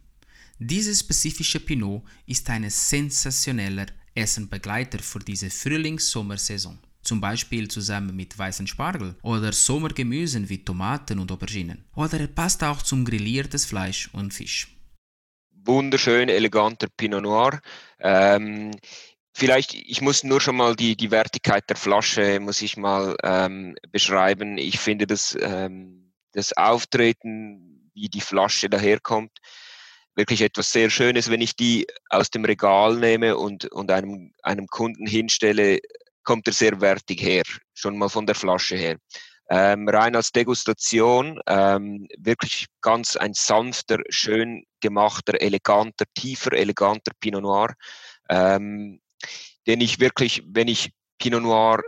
Dieses 0.58 1.00
spezifische 1.00 1.60
Pinot 1.60 2.02
ist 2.26 2.48
ein 2.50 2.68
sensationeller 2.68 3.86
Essenbegleiter 4.14 4.98
für 5.00 5.18
diese 5.18 5.50
Frühlings-Sommersaison. 5.50 6.78
Zum 7.02 7.20
Beispiel 7.20 7.68
zusammen 7.68 8.16
mit 8.16 8.38
weißen 8.38 8.66
Spargel 8.66 9.14
oder 9.22 9.52
Sommergemüsen 9.52 10.48
wie 10.48 10.64
Tomaten 10.64 11.18
und 11.18 11.30
Auberginen. 11.30 11.84
Oder 11.94 12.20
er 12.20 12.28
passt 12.28 12.64
auch 12.64 12.80
zum 12.80 13.04
grilliertes 13.04 13.66
Fleisch 13.66 14.08
und 14.14 14.32
Fisch. 14.32 14.74
Wunderschön, 15.66 16.28
eleganter 16.28 16.88
Pinot 16.94 17.22
Noir. 17.22 17.60
Ähm, 17.98 18.72
vielleicht, 19.32 19.74
ich 19.74 20.02
muss 20.02 20.22
nur 20.22 20.40
schon 20.40 20.56
mal 20.56 20.76
die, 20.76 20.94
die 20.94 21.10
Wertigkeit 21.10 21.68
der 21.70 21.76
Flasche, 21.76 22.38
muss 22.38 22.60
ich 22.60 22.76
mal 22.76 23.16
ähm, 23.22 23.74
beschreiben. 23.90 24.58
Ich 24.58 24.78
finde 24.78 25.06
das, 25.06 25.36
ähm, 25.40 26.12
das 26.32 26.52
Auftreten, 26.54 27.90
wie 27.94 28.08
die 28.08 28.20
Flasche 28.20 28.68
daherkommt, 28.68 29.38
wirklich 30.14 30.42
etwas 30.42 30.70
sehr 30.70 30.90
Schönes. 30.90 31.30
Wenn 31.30 31.40
ich 31.40 31.56
die 31.56 31.86
aus 32.10 32.30
dem 32.30 32.44
Regal 32.44 32.96
nehme 32.96 33.36
und, 33.38 33.64
und 33.72 33.90
einem, 33.90 34.32
einem 34.42 34.66
Kunden 34.66 35.06
hinstelle, 35.06 35.78
kommt 36.24 36.46
er 36.46 36.52
sehr 36.52 36.80
wertig 36.80 37.22
her, 37.22 37.44
schon 37.72 37.96
mal 37.96 38.08
von 38.10 38.26
der 38.26 38.34
Flasche 38.34 38.76
her. 38.76 38.98
Ähm, 39.50 39.88
rein 39.88 40.16
als 40.16 40.32
Degustation, 40.32 41.38
ähm, 41.46 42.08
wirklich 42.16 42.66
ganz 42.80 43.16
ein 43.16 43.34
sanfter, 43.34 43.98
schön 44.08 44.64
gemachter, 44.80 45.40
eleganter, 45.40 46.06
tiefer, 46.14 46.52
eleganter 46.52 47.12
Pinot 47.20 47.42
Noir, 47.42 47.74
ähm, 48.30 49.00
den 49.66 49.80
ich 49.80 50.00
wirklich, 50.00 50.42
wenn 50.46 50.68
ich 50.68 50.92
Pinot 51.18 51.42
Noir 51.42 51.82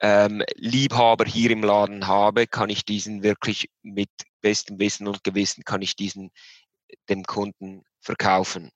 ähm, 0.00 0.42
Liebhaber 0.56 1.24
hier 1.24 1.50
im 1.50 1.62
Laden 1.62 2.06
habe, 2.06 2.46
kann 2.46 2.68
ich 2.68 2.84
diesen 2.84 3.22
wirklich 3.22 3.70
mit 3.82 4.10
bestem 4.42 4.78
Wissen 4.78 5.08
und 5.08 5.24
Gewissen, 5.24 5.64
kann 5.64 5.80
ich 5.80 5.96
diesen 5.96 6.30
dem 7.08 7.24
Kunden 7.24 7.82
verkaufen. 8.00 8.70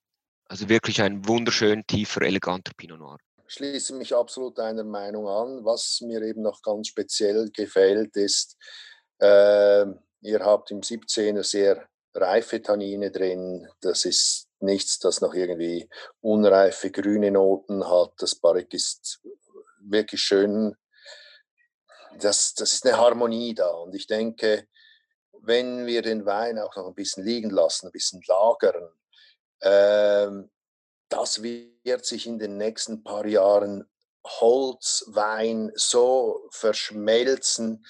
Also 0.45 0.67
wirklich 0.67 1.01
ein 1.01 1.27
wunderschön 1.27 1.85
tiefer, 1.85 2.23
eleganter 2.23 2.71
Pinot 2.75 2.99
Noir. 2.99 3.17
Schließe 3.51 3.95
mich 3.95 4.13
absolut 4.13 4.59
deiner 4.59 4.83
Meinung 4.83 5.27
an. 5.27 5.65
Was 5.65 6.01
mir 6.01 6.21
eben 6.21 6.43
noch 6.43 6.61
ganz 6.61 6.87
speziell 6.87 7.49
gefällt, 7.49 8.15
ist, 8.15 8.55
äh, 9.17 9.85
ihr 10.21 10.39
habt 10.41 10.69
im 10.69 10.81
17er 10.81 11.43
sehr 11.43 11.89
reife 12.13 12.61
Tannine 12.61 13.09
drin. 13.09 13.67
Das 13.81 14.05
ist 14.05 14.47
nichts, 14.59 14.99
das 14.99 15.21
noch 15.21 15.33
irgendwie 15.33 15.89
unreife 16.21 16.91
grüne 16.91 17.31
Noten 17.31 17.89
hat. 17.89 18.13
Das 18.19 18.35
Barrique 18.35 18.75
ist 18.75 19.19
wirklich 19.79 20.21
schön. 20.21 20.75
Das, 22.19 22.53
das 22.53 22.73
ist 22.73 22.85
eine 22.85 22.97
Harmonie 22.97 23.55
da. 23.55 23.69
Und 23.69 23.95
ich 23.95 24.05
denke, 24.05 24.67
wenn 25.41 25.87
wir 25.87 26.03
den 26.03 26.23
Wein 26.27 26.59
auch 26.59 26.75
noch 26.75 26.85
ein 26.85 26.93
bisschen 26.93 27.25
liegen 27.25 27.49
lassen, 27.49 27.87
ein 27.87 27.93
bisschen 27.93 28.21
lagern, 28.27 28.89
ähm, 29.61 30.51
das 31.09 31.41
wird 31.41 32.05
sich 32.05 32.27
in 32.27 32.39
den 32.39 32.57
nächsten 32.57 33.03
paar 33.03 33.25
Jahren 33.25 33.89
Holzwein 34.25 35.71
so 35.75 36.47
verschmelzen. 36.51 37.85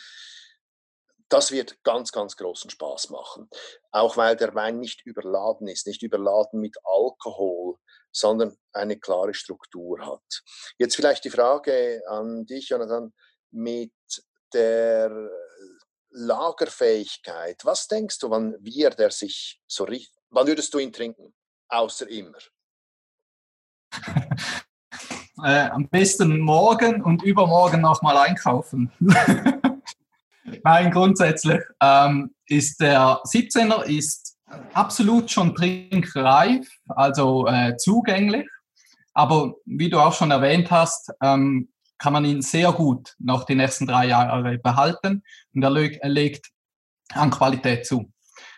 Das 1.28 1.52
wird 1.52 1.84
ganz, 1.84 2.12
ganz 2.12 2.38
großen 2.38 2.70
Spaß 2.70 3.10
machen. 3.10 3.50
Auch 3.92 4.18
weil 4.18 4.36
der 4.36 4.56
Wein 4.56 4.80
nicht 4.80 5.06
überladen 5.06 5.68
ist, 5.68 5.86
nicht 5.86 6.02
überladen 6.02 6.60
mit 6.60 6.78
Alkohol, 6.84 7.78
sondern 8.12 8.58
eine 8.74 9.00
klare 9.00 9.34
Struktur 9.34 10.06
hat. 10.06 10.42
Jetzt 10.78 10.96
vielleicht 10.96 11.26
die 11.26 11.30
Frage 11.30 12.02
an 12.08 12.46
dich, 12.46 12.70
Jonathan, 12.70 13.14
mit 13.52 13.94
der 14.54 15.30
Lagerfähigkeit. 16.10 17.64
Was 17.66 17.88
denkst 17.88 18.18
du, 18.20 18.30
wann 18.32 18.56
wird 18.64 19.00
er 19.00 19.12
sich 19.12 19.62
so 19.68 19.84
richtig, 19.84 20.18
wann 20.30 20.48
würdest 20.48 20.74
du 20.74 20.80
ihn 20.80 20.94
trinken? 20.94 21.36
Außer 21.68 22.10
immer. 22.10 22.40
äh, 25.44 25.68
am 25.70 25.88
besten 25.88 26.40
morgen 26.40 27.02
und 27.02 27.24
übermorgen 27.24 27.82
nochmal 27.82 28.18
einkaufen. 28.18 28.92
Nein, 30.64 30.92
grundsätzlich 30.92 31.62
ähm, 31.82 32.34
ist 32.48 32.80
der 32.82 33.20
17er 33.26 33.84
ist 33.84 34.38
absolut 34.74 35.30
schon 35.30 35.56
trinkreif, 35.56 36.68
also 36.88 37.48
äh, 37.48 37.78
zugänglich. 37.78 38.48
Aber 39.14 39.56
wie 39.66 39.90
du 39.90 40.00
auch 40.00 40.14
schon 40.14 40.32
erwähnt 40.32 40.72
hast, 40.72 41.12
ähm, 41.22 41.70
kann 41.98 42.14
man 42.14 42.26
ihn 42.26 42.42
sehr 42.42 42.72
gut 42.72 43.16
noch 43.20 43.44
die 43.44 43.56
nächsten 43.56 43.86
drei 43.86 44.08
Jahre 44.08 44.58
behalten 44.58 45.24
und 45.54 45.64
er, 45.64 45.76
er 46.02 46.10
legt 46.10 46.50
an 47.14 47.30
Qualität 47.30 47.86
zu. 47.86 48.12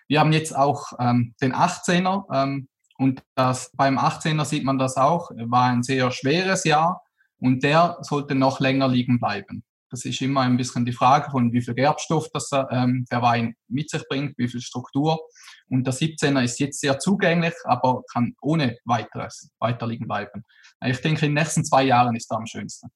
Wir 0.08 0.20
haben 0.20 0.34
jetzt 0.34 0.56
auch 0.56 0.94
ähm, 1.00 1.34
den 1.42 1.54
18er 1.54 2.26
ähm, 2.34 2.68
und 3.02 3.24
das, 3.34 3.72
beim 3.74 3.98
18er 3.98 4.46
sieht 4.46 4.64
man 4.64 4.78
das 4.78 4.96
auch, 4.96 5.32
war 5.32 5.72
ein 5.72 5.82
sehr 5.82 6.12
schweres 6.12 6.66
Jahr 6.66 7.02
und 7.38 7.64
der 7.64 7.98
sollte 8.02 8.36
noch 8.36 8.60
länger 8.60 8.88
liegen 8.88 9.20
bleiben. 9.20 9.64
Das 9.90 10.06
ist 10.06 10.22
immer 10.22 10.42
ein 10.42 10.56
bisschen 10.56 10.86
die 10.86 10.94
Frage 10.94 11.32
von 11.32 11.52
wie 11.52 11.64
viel 11.64 11.74
Gerbstoff 11.74 12.28
das, 12.32 12.52
ähm, 12.70 13.08
der 13.12 13.24
Wein 13.24 13.56
mit 13.68 13.90
sich 13.90 14.04
bringt, 14.08 14.38
wie 14.38 14.48
viel 14.48 14.62
Struktur. 14.62 15.20
Und 15.68 15.88
der 15.88 15.96
17er 15.96 16.44
ist 16.44 16.60
jetzt 16.60 16.80
sehr 16.80 17.00
zugänglich, 17.00 17.56
aber 17.64 18.04
kann 18.14 18.36
ohne 18.40 18.78
weiteres 18.86 19.50
weiter 19.58 19.88
liegen 19.88 20.06
bleiben. 20.06 20.44
Ich 20.86 21.02
denke, 21.02 21.26
in 21.26 21.34
den 21.34 21.44
nächsten 21.44 21.66
zwei 21.66 21.82
Jahren 21.82 22.16
ist 22.16 22.32
er 22.32 22.38
am 22.38 22.46
schönsten. 22.46 22.92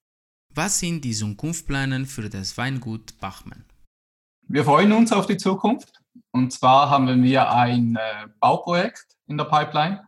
Was 0.54 0.78
sind 0.78 1.04
die 1.04 1.14
Zukunftspläne 1.14 2.06
für 2.06 2.30
das 2.30 2.60
Weingut 2.60 3.20
Bachmann? 3.20 3.66
Wir 4.48 4.66
freuen 4.66 4.92
uns 4.92 5.12
auf 5.12 5.26
die 5.26 5.38
Zukunft. 5.38 6.05
Und 6.32 6.52
zwar 6.52 6.90
haben 6.90 7.24
wir 7.24 7.52
ein 7.52 7.96
äh, 7.96 8.28
Bauprojekt 8.40 9.06
in 9.28 9.38
der 9.38 9.46
Pipeline. 9.46 10.04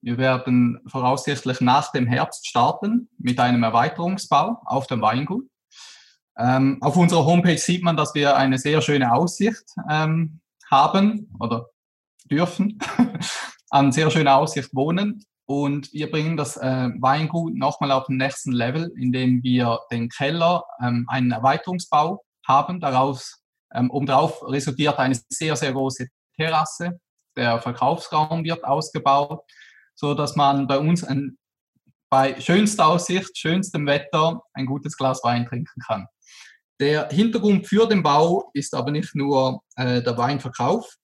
Wir 0.00 0.18
werden 0.18 0.80
voraussichtlich 0.86 1.60
nach 1.60 1.90
dem 1.90 2.06
Herbst 2.06 2.46
starten 2.46 3.08
mit 3.18 3.40
einem 3.40 3.62
Erweiterungsbau 3.62 4.60
auf 4.64 4.86
dem 4.86 5.00
Weingut. 5.02 5.48
Ähm, 6.38 6.78
auf 6.80 6.96
unserer 6.96 7.24
Homepage 7.24 7.58
sieht 7.58 7.82
man, 7.82 7.96
dass 7.96 8.14
wir 8.14 8.36
eine 8.36 8.58
sehr 8.58 8.82
schöne 8.82 9.12
Aussicht 9.12 9.64
ähm, 9.90 10.40
haben 10.70 11.34
oder 11.40 11.66
dürfen, 12.30 12.78
an 13.70 13.92
sehr 13.92 14.10
schöner 14.10 14.36
Aussicht 14.36 14.74
wohnen. 14.74 15.24
Und 15.46 15.92
wir 15.92 16.10
bringen 16.10 16.36
das 16.36 16.56
äh, 16.56 16.90
Weingut 16.98 17.54
nochmal 17.54 17.92
auf 17.92 18.06
den 18.06 18.16
nächsten 18.16 18.52
Level, 18.52 18.92
indem 18.96 19.42
wir 19.42 19.80
den 19.90 20.08
Keller 20.08 20.64
ähm, 20.82 21.06
einen 21.08 21.30
Erweiterungsbau 21.30 22.22
haben. 22.46 22.80
Daraus 22.80 23.42
ähm, 23.76 23.90
obendrauf 23.90 24.42
resultiert 24.48 24.98
eine 24.98 25.18
sehr, 25.28 25.56
sehr 25.56 25.72
große 25.72 26.08
Terrasse. 26.36 27.00
Der 27.36 27.60
Verkaufsraum 27.60 28.44
wird 28.44 28.64
ausgebaut, 28.64 29.42
so 29.94 30.14
dass 30.14 30.36
man 30.36 30.66
bei 30.66 30.78
uns 30.78 31.04
ein, 31.04 31.38
bei 32.10 32.40
schönster 32.40 32.86
Aussicht, 32.86 33.36
schönstem 33.36 33.86
Wetter 33.86 34.42
ein 34.54 34.66
gutes 34.66 34.96
Glas 34.96 35.22
Wein 35.22 35.46
trinken 35.46 35.80
kann. 35.86 36.06
Der 36.80 37.08
Hintergrund 37.08 37.66
für 37.66 37.86
den 37.86 38.02
Bau 38.02 38.50
ist 38.52 38.74
aber 38.74 38.90
nicht 38.90 39.14
nur 39.14 39.62
äh, 39.76 40.02
der 40.02 40.16
Weinverkauf, 40.18 40.96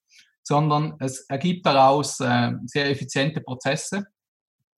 sondern 0.42 0.96
es 1.00 1.20
ergibt 1.28 1.64
daraus 1.64 2.20
äh, 2.20 2.52
sehr 2.66 2.90
effiziente 2.90 3.40
Prozesse 3.40 4.04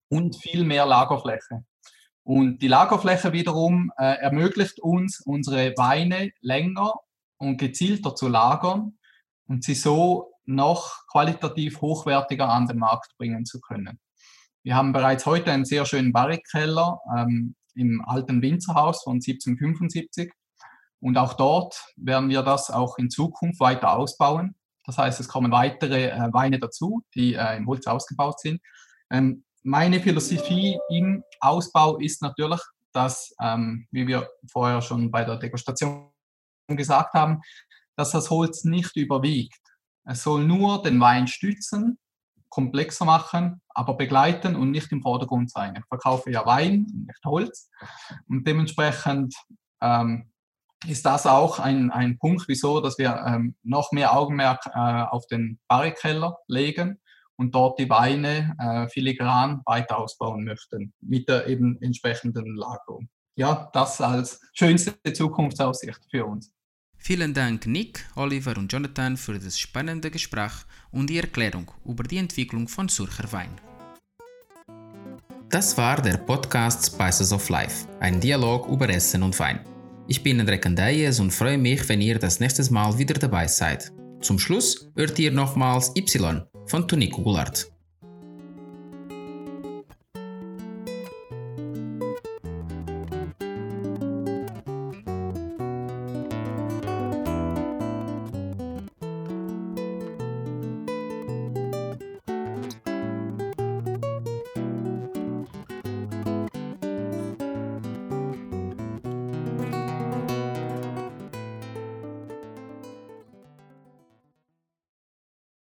und 0.08 0.36
viel 0.36 0.64
mehr 0.64 0.86
Lagerfläche. 0.86 1.64
Und 2.22 2.58
die 2.60 2.68
Lagerfläche 2.68 3.32
wiederum 3.32 3.92
äh, 3.98 4.18
ermöglicht 4.18 4.80
uns, 4.80 5.20
unsere 5.20 5.74
Weine 5.76 6.30
länger 6.40 6.94
und 7.48 7.58
gezielter 7.58 8.14
zu 8.14 8.28
lagern 8.28 8.98
und 9.46 9.64
sie 9.64 9.74
so 9.74 10.32
noch 10.46 11.06
qualitativ 11.10 11.80
hochwertiger 11.80 12.48
an 12.48 12.66
den 12.66 12.78
Markt 12.78 13.16
bringen 13.16 13.44
zu 13.44 13.60
können. 13.60 13.98
Wir 14.62 14.76
haben 14.76 14.92
bereits 14.92 15.26
heute 15.26 15.52
einen 15.52 15.64
sehr 15.64 15.84
schönen 15.84 16.12
Barrikkeller 16.12 17.00
ähm, 17.16 17.54
im 17.74 18.02
alten 18.06 18.40
Winzerhaus 18.40 19.02
von 19.02 19.14
1775 19.14 20.32
und 21.00 21.18
auch 21.18 21.34
dort 21.34 21.92
werden 21.96 22.30
wir 22.30 22.42
das 22.42 22.70
auch 22.70 22.96
in 22.96 23.10
Zukunft 23.10 23.60
weiter 23.60 23.92
ausbauen. 23.92 24.54
Das 24.86 24.96
heißt, 24.96 25.20
es 25.20 25.28
kommen 25.28 25.52
weitere 25.52 26.08
äh, 26.08 26.32
Weine 26.32 26.58
dazu, 26.58 27.02
die 27.14 27.34
äh, 27.34 27.56
im 27.56 27.66
Holz 27.66 27.86
ausgebaut 27.86 28.40
sind. 28.40 28.60
Ähm, 29.10 29.44
meine 29.62 30.00
Philosophie 30.00 30.78
im 30.90 31.22
Ausbau 31.40 31.98
ist 31.98 32.22
natürlich, 32.22 32.60
dass, 32.92 33.34
ähm, 33.42 33.86
wie 33.90 34.06
wir 34.06 34.30
vorher 34.50 34.80
schon 34.80 35.10
bei 35.10 35.24
der 35.24 35.36
Degustation 35.36 36.10
gesagt 36.68 37.14
haben, 37.14 37.40
dass 37.96 38.10
das 38.10 38.30
Holz 38.30 38.64
nicht 38.64 38.96
überwiegt. 38.96 39.60
Es 40.04 40.22
soll 40.22 40.44
nur 40.44 40.82
den 40.82 41.00
Wein 41.00 41.26
stützen, 41.26 41.98
komplexer 42.48 43.04
machen, 43.04 43.60
aber 43.70 43.96
begleiten 43.96 44.54
und 44.54 44.70
nicht 44.70 44.92
im 44.92 45.02
Vordergrund 45.02 45.50
sein. 45.50 45.74
Ich 45.76 45.84
verkaufe 45.88 46.30
ja 46.30 46.46
Wein, 46.46 46.86
nicht 47.06 47.24
Holz. 47.24 47.70
Und 48.28 48.46
dementsprechend 48.46 49.34
ähm, 49.80 50.30
ist 50.86 51.06
das 51.06 51.26
auch 51.26 51.58
ein, 51.58 51.90
ein 51.90 52.18
Punkt, 52.18 52.44
wieso, 52.46 52.80
dass 52.80 52.98
wir 52.98 53.24
ähm, 53.26 53.56
noch 53.62 53.92
mehr 53.92 54.16
Augenmerk 54.16 54.66
äh, 54.66 54.78
auf 54.78 55.26
den 55.26 55.58
Barrikeller 55.68 56.38
legen 56.46 57.00
und 57.36 57.54
dort 57.54 57.78
die 57.78 57.90
Weine 57.90 58.54
äh, 58.58 58.88
filigran 58.88 59.62
weiter 59.64 59.98
ausbauen 59.98 60.44
möchten 60.44 60.92
mit 61.00 61.28
der 61.28 61.48
eben 61.48 61.80
entsprechenden 61.80 62.54
Lagerung. 62.56 63.08
Ja, 63.36 63.68
das 63.72 64.00
als 64.00 64.40
schönste 64.52 64.94
Zukunftsaussicht 65.12 66.00
für 66.10 66.24
uns. 66.24 66.52
Vielen 66.96 67.34
Dank 67.34 67.66
Nick, 67.66 68.06
Oliver 68.14 68.56
und 68.56 68.72
Jonathan 68.72 69.16
für 69.16 69.38
das 69.38 69.58
spannende 69.58 70.10
Gespräch 70.10 70.52
und 70.90 71.10
die 71.10 71.18
Erklärung 71.18 71.70
über 71.84 72.04
die 72.04 72.18
Entwicklung 72.18 72.68
von 72.68 72.88
Surcher 72.88 73.30
Wein. 73.32 73.50
Das 75.50 75.76
war 75.76 76.00
der 76.00 76.16
Podcast 76.16 76.86
Spices 76.86 77.32
of 77.32 77.48
Life, 77.48 77.86
ein 78.00 78.20
Dialog 78.20 78.68
über 78.68 78.88
Essen 78.88 79.22
und 79.22 79.38
Wein. 79.38 79.60
Ich 80.06 80.22
bin 80.22 80.40
André 80.40 80.58
Candeias 80.58 81.20
und 81.20 81.30
freue 81.30 81.58
mich, 81.58 81.88
wenn 81.88 82.00
ihr 82.00 82.18
das 82.18 82.40
nächste 82.40 82.72
Mal 82.72 82.96
wieder 82.96 83.14
dabei 83.14 83.48
seid. 83.48 83.92
Zum 84.20 84.38
Schluss 84.38 84.90
hört 84.96 85.18
ihr 85.18 85.32
nochmals 85.32 85.92
Y 85.96 86.42
von 86.66 86.88
Tonico 86.88 87.22
Goulart. 87.22 87.73